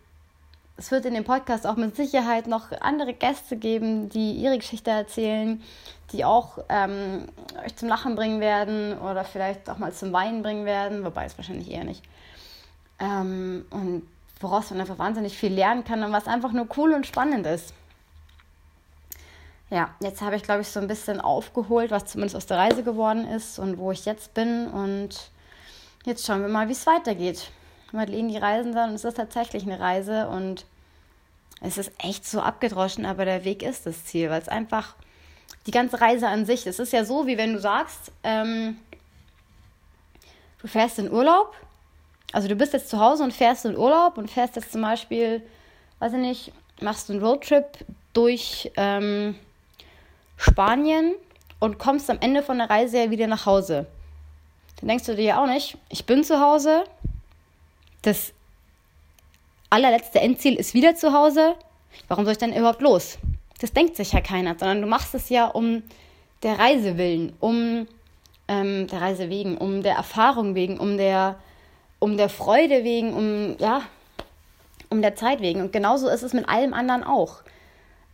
es 0.77 0.91
wird 0.91 1.05
in 1.05 1.15
dem 1.15 1.23
Podcast 1.23 1.65
auch 1.65 1.75
mit 1.75 1.95
Sicherheit 1.95 2.47
noch 2.47 2.71
andere 2.81 3.13
Gäste 3.13 3.57
geben, 3.57 4.09
die 4.09 4.33
ihre 4.33 4.57
Geschichte 4.57 4.91
erzählen, 4.91 5.61
die 6.11 6.23
auch 6.23 6.59
ähm, 6.69 7.27
euch 7.65 7.75
zum 7.75 7.89
Lachen 7.89 8.15
bringen 8.15 8.39
werden 8.39 8.97
oder 8.99 9.23
vielleicht 9.23 9.69
auch 9.69 9.79
mal 9.79 9.91
zum 9.91 10.13
Weinen 10.13 10.43
bringen 10.43 10.65
werden, 10.65 11.03
wobei 11.03 11.25
es 11.25 11.37
wahrscheinlich 11.37 11.71
eher 11.71 11.83
nicht. 11.83 12.03
Ähm, 12.99 13.65
und 13.71 14.07
woraus 14.39 14.69
man 14.69 14.79
einfach 14.79 14.99
wahnsinnig 14.99 15.35
viel 15.35 15.51
lernen 15.51 15.83
kann 15.83 16.03
und 16.03 16.11
was 16.11 16.27
einfach 16.27 16.51
nur 16.51 16.67
cool 16.77 16.93
und 16.93 17.07
spannend 17.07 17.45
ist. 17.47 17.73
Ja, 19.69 19.89
jetzt 19.99 20.21
habe 20.21 20.35
ich, 20.35 20.43
glaube 20.43 20.61
ich, 20.61 20.69
so 20.69 20.79
ein 20.79 20.87
bisschen 20.87 21.19
aufgeholt, 21.19 21.91
was 21.91 22.05
zumindest 22.05 22.35
aus 22.35 22.45
der 22.45 22.57
Reise 22.57 22.83
geworden 22.83 23.27
ist 23.27 23.59
und 23.59 23.77
wo 23.79 23.91
ich 23.91 24.05
jetzt 24.05 24.33
bin. 24.33 24.67
Und 24.67 25.29
jetzt 26.05 26.25
schauen 26.25 26.41
wir 26.41 26.47
mal, 26.47 26.69
wie 26.69 26.73
es 26.73 26.85
weitergeht. 26.85 27.51
Madeleine 27.91 28.31
die 28.31 28.37
Reisende 28.37 28.83
und 28.83 28.93
es 28.93 29.03
ist 29.03 29.17
tatsächlich 29.17 29.63
eine 29.63 29.79
Reise 29.79 30.27
und 30.27 30.65
es 31.61 31.77
ist 31.77 31.91
echt 31.99 32.25
so 32.25 32.41
abgedroschen, 32.41 33.05
aber 33.05 33.25
der 33.25 33.43
Weg 33.43 33.63
ist 33.63 33.85
das 33.85 34.05
Ziel, 34.05 34.29
weil 34.29 34.41
es 34.41 34.49
einfach 34.49 34.95
die 35.65 35.71
ganze 35.71 35.99
Reise 35.99 36.27
an 36.27 36.45
sich, 36.45 36.67
es 36.67 36.79
ist 36.79 36.93
ja 36.93 37.03
so, 37.03 37.27
wie 37.27 37.37
wenn 37.37 37.53
du 37.53 37.59
sagst, 37.59 38.11
ähm, 38.23 38.77
du 40.61 40.67
fährst 40.67 40.99
in 40.99 41.11
Urlaub, 41.11 41.55
also 42.31 42.47
du 42.47 42.55
bist 42.55 42.73
jetzt 42.73 42.89
zu 42.89 42.99
Hause 42.99 43.23
und 43.23 43.33
fährst 43.33 43.65
in 43.65 43.77
Urlaub 43.77 44.17
und 44.17 44.29
fährst 44.29 44.55
jetzt 44.55 44.71
zum 44.71 44.81
Beispiel, 44.81 45.41
weiß 45.99 46.13
ich 46.13 46.19
nicht, 46.19 46.51
machst 46.81 47.09
einen 47.09 47.23
Roadtrip 47.23 47.65
durch 48.13 48.71
ähm, 48.77 49.35
Spanien 50.37 51.15
und 51.59 51.79
kommst 51.79 52.09
am 52.09 52.19
Ende 52.19 52.43
von 52.43 52.57
der 52.57 52.69
Reise 52.69 52.97
ja 52.97 53.09
wieder 53.09 53.27
nach 53.27 53.45
Hause. 53.45 53.87
Dann 54.79 54.89
denkst 54.89 55.05
du 55.05 55.15
dir 55.15 55.23
ja 55.23 55.43
auch 55.43 55.47
nicht, 55.47 55.77
ich 55.89 56.05
bin 56.05 56.23
zu 56.23 56.39
Hause, 56.39 56.83
das 58.07 58.33
allerletzte 59.69 60.19
Endziel 60.19 60.55
ist 60.55 60.73
wieder 60.73 60.95
zu 60.95 61.13
Hause. 61.13 61.55
Warum 62.07 62.23
soll 62.23 62.31
ich 62.33 62.37
denn 62.37 62.55
überhaupt 62.55 62.81
los? 62.81 63.17
Das 63.59 63.73
denkt 63.73 63.95
sich 63.95 64.13
ja 64.13 64.21
keiner, 64.21 64.55
sondern 64.57 64.81
du 64.81 64.87
machst 64.87 65.13
es 65.13 65.29
ja 65.29 65.45
um 65.47 65.83
der 66.43 66.57
Reise 66.57 66.97
willen, 66.97 67.33
um 67.39 67.87
ähm, 68.47 68.87
der 68.87 69.01
Reise 69.01 69.29
wegen, 69.29 69.57
um 69.57 69.83
der 69.83 69.95
Erfahrung 69.95 70.55
wegen, 70.55 70.79
um 70.79 70.97
der, 70.97 71.35
um 71.99 72.15
der 72.15 72.29
Freude 72.29 72.83
wegen, 72.83 73.13
um, 73.13 73.57
ja, 73.59 73.81
um 74.89 75.01
der 75.01 75.15
Zeit 75.15 75.41
wegen. 75.41 75.61
Und 75.61 75.73
genauso 75.73 76.07
ist 76.07 76.23
es 76.23 76.33
mit 76.33 76.47
allem 76.47 76.73
anderen 76.73 77.03
auch. 77.03 77.41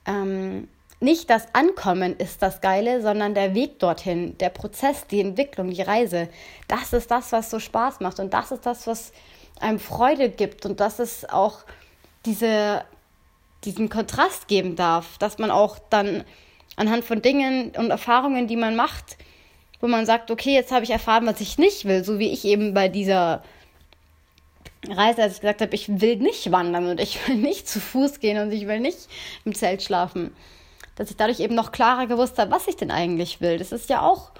Ähm, 0.08 0.69
nicht 1.01 1.29
das 1.29 1.53
Ankommen 1.53 2.15
ist 2.17 2.41
das 2.41 2.62
Geile, 2.62 3.01
sondern 3.01 3.36
der 3.36 3.53
Weg 3.53 3.77
dorthin, 3.79 4.38
der 4.38 4.49
Prozess, 4.49 5.06
die 5.06 5.19
Entwicklung, 5.19 5.69
die 5.69 5.82
Reise. 5.82 6.29
Das 6.69 6.93
ist 6.93 7.12
das, 7.12 7.32
was 7.34 7.51
so 7.51 7.60
Spaß 7.60 7.99
macht 7.99 8.19
und 8.21 8.34
das 8.34 8.51
ist 8.51 8.65
das, 8.65 8.88
was 8.88 9.12
einem 9.60 9.80
Freude 9.80 10.30
gibt 10.30 10.66
und 10.66 10.80
dass 10.80 11.00
es 11.00 11.28
auch 11.30 11.60
diese, 12.26 12.84
diesen 13.63 13.89
Kontrast 13.89 14.48
geben 14.48 14.76
darf, 14.76 15.18
dass 15.18 15.38
man 15.38 15.52
auch 15.52 15.78
dann 15.89 16.24
anhand 16.76 17.06
von 17.06 17.22
Dingen 17.22 17.72
und 17.78 17.89
Erfahrungen, 17.89 18.48
die 18.48 18.56
man 18.56 18.76
macht, 18.76 19.18
wo 19.80 19.88
man 19.88 20.06
sagt, 20.06 20.32
okay, 20.32 20.54
jetzt 20.54 20.72
habe 20.72 20.84
ich 20.84 20.92
erfahren, 20.92 21.26
was 21.26 21.42
ich 21.42 21.58
nicht 21.58 21.86
will, 21.86 22.04
so 22.04 22.20
wie 22.20 22.32
ich 22.32 22.46
eben 22.46 22.74
bei 22.74 22.88
dieser 22.88 23.44
Reise, 24.89 25.24
als 25.24 25.36
ich 25.36 25.42
gesagt 25.42 25.62
habe, 25.62 25.76
ich 25.76 26.02
will 26.02 26.18
nicht 26.18 26.52
wandern 26.52 26.88
und 26.88 27.00
ich 27.00 27.20
will 27.28 27.36
nicht 27.36 27.68
zu 27.68 27.80
Fuß 27.80 28.20
gehen 28.20 28.42
und 28.42 28.52
ich 28.52 28.68
will 28.68 28.80
nicht 28.80 29.08
im 29.46 29.54
Zelt 29.54 29.84
schlafen, 29.84 30.36
dass 30.96 31.10
ich 31.10 31.18
dadurch 31.18 31.39
eben 31.39 31.56
noch 31.56 31.72
klarer 31.72 32.08
gewusst 32.08 32.38
habe, 32.39 32.52
was 32.52 32.68
ich 32.68 32.76
denn 32.76 32.92
eigentlich 32.92 33.42
will. 33.42 33.58
Das 33.58 33.72
ist 33.72 33.89
ja 33.89 34.02
auch 34.02 34.32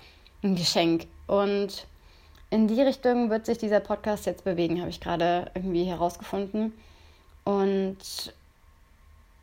ein 0.44 0.56
Geschenk 0.56 1.08
und 1.28 1.88
in 2.54 2.68
die 2.68 2.82
Richtung 2.82 3.32
wird 3.32 3.48
sich 3.48 3.58
dieser 3.58 3.80
Podcast 3.80 4.28
jetzt 4.28 4.44
bewegen, 4.44 4.80
habe 4.80 4.92
ich 4.92 5.00
gerade 5.00 5.50
irgendwie 5.56 5.86
herausgefunden. 5.86 6.72
Und 7.44 7.98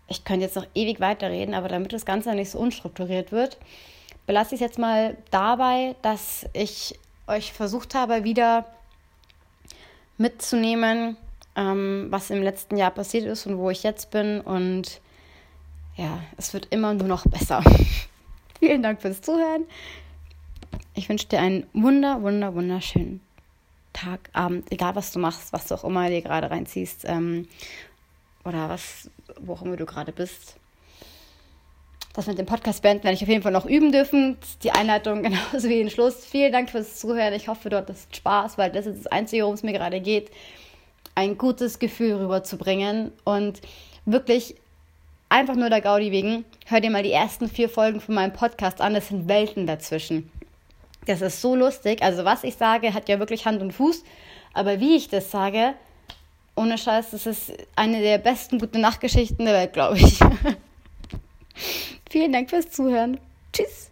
ich 0.06 0.24
könnte 0.24 0.44
jetzt 0.44 0.54
noch 0.54 0.66
ewig 0.76 1.00
weiterreden, 1.00 1.54
aber 1.54 1.68
damit 1.68 1.92
das 1.92 2.06
Ganze 2.06 2.32
nicht 2.36 2.50
so 2.50 2.58
unstrukturiert 2.60 3.32
wird, 3.32 3.58
belasse 4.26 4.54
ich 4.54 4.60
es 4.60 4.66
jetzt 4.68 4.78
mal 4.78 5.16
dabei, 5.32 5.96
dass 6.02 6.46
ich 6.52 7.00
euch 7.26 7.52
versucht 7.52 7.96
habe, 7.96 8.22
wieder 8.22 8.64
mitzunehmen, 10.16 11.16
ähm, 11.56 12.06
was 12.10 12.30
im 12.30 12.44
letzten 12.44 12.76
Jahr 12.76 12.92
passiert 12.92 13.24
ist 13.24 13.44
und 13.44 13.58
wo 13.58 13.70
ich 13.70 13.82
jetzt 13.82 14.12
bin. 14.12 14.40
Und 14.40 15.00
ja, 15.96 16.20
es 16.36 16.54
wird 16.54 16.68
immer 16.70 16.94
nur 16.94 17.08
noch 17.08 17.26
besser. 17.26 17.60
Vielen 18.60 18.84
Dank 18.84 19.02
fürs 19.02 19.20
Zuhören. 19.20 19.64
Ich 20.94 21.08
wünsche 21.08 21.26
dir 21.26 21.40
einen 21.40 21.66
wunder, 21.72 22.22
wunder, 22.22 22.54
wunderschönen 22.54 23.20
Tag, 23.92 24.30
Abend, 24.32 24.70
egal 24.70 24.94
was 24.94 25.12
du 25.12 25.18
machst, 25.18 25.52
was 25.52 25.66
du 25.66 25.74
auch 25.74 25.84
immer 25.84 26.08
dir 26.08 26.22
gerade 26.22 26.50
reinziehst 26.50 27.04
ähm, 27.06 27.48
oder 28.44 28.68
was, 28.68 29.10
wo 29.40 29.54
auch 29.54 29.62
immer 29.62 29.76
du 29.76 29.86
gerade 29.86 30.12
bist. 30.12 30.56
Das 32.12 32.26
mit 32.26 32.38
dem 32.38 32.46
Podcast 32.46 32.82
beenden 32.82 33.04
werde 33.04 33.14
ich 33.14 33.22
auf 33.22 33.28
jeden 33.28 33.42
Fall 33.42 33.52
noch 33.52 33.66
üben 33.66 33.92
dürfen. 33.92 34.36
Die 34.62 34.72
Einleitung 34.72 35.22
genauso 35.22 35.68
wie 35.68 35.78
den 35.78 35.90
Schluss. 35.90 36.24
Vielen 36.24 36.52
Dank 36.52 36.70
fürs 36.70 36.98
Zuhören. 36.98 37.34
Ich 37.34 37.48
hoffe, 37.48 37.70
du 37.70 37.76
hattest 37.76 38.14
Spaß, 38.16 38.58
weil 38.58 38.70
das 38.70 38.86
ist 38.86 39.04
das 39.04 39.06
Einzige, 39.06 39.42
worum 39.44 39.54
es 39.54 39.62
mir 39.62 39.72
gerade 39.72 40.00
geht, 40.00 40.30
ein 41.14 41.38
gutes 41.38 41.78
Gefühl 41.78 42.14
rüberzubringen 42.14 43.12
und 43.24 43.60
wirklich 44.06 44.56
einfach 45.28 45.54
nur 45.54 45.70
der 45.70 45.80
Gaudi 45.80 46.10
wegen. 46.10 46.44
Hör 46.66 46.80
dir 46.80 46.90
mal 46.90 47.02
die 47.02 47.12
ersten 47.12 47.48
vier 47.48 47.68
Folgen 47.68 48.00
von 48.00 48.14
meinem 48.14 48.32
Podcast 48.32 48.80
an. 48.80 48.94
Es 48.94 49.08
sind 49.08 49.28
Welten 49.28 49.66
dazwischen. 49.66 50.30
Das 51.06 51.20
ist 51.22 51.40
so 51.40 51.56
lustig. 51.56 52.02
Also 52.02 52.24
was 52.24 52.44
ich 52.44 52.56
sage, 52.56 52.94
hat 52.94 53.08
ja 53.08 53.18
wirklich 53.18 53.46
Hand 53.46 53.62
und 53.62 53.72
Fuß. 53.72 54.04
Aber 54.52 54.80
wie 54.80 54.96
ich 54.96 55.08
das 55.08 55.30
sage, 55.30 55.74
ohne 56.56 56.76
Scheiß, 56.76 57.10
das 57.10 57.26
ist 57.26 57.52
eine 57.76 58.00
der 58.00 58.18
besten 58.18 58.58
gute 58.58 58.78
Nachtgeschichten 58.78 59.44
der 59.44 59.54
Welt, 59.54 59.72
glaube 59.72 59.98
ich. 59.98 60.18
Vielen 62.10 62.32
Dank 62.32 62.50
fürs 62.50 62.70
Zuhören. 62.70 63.18
Tschüss. 63.52 63.89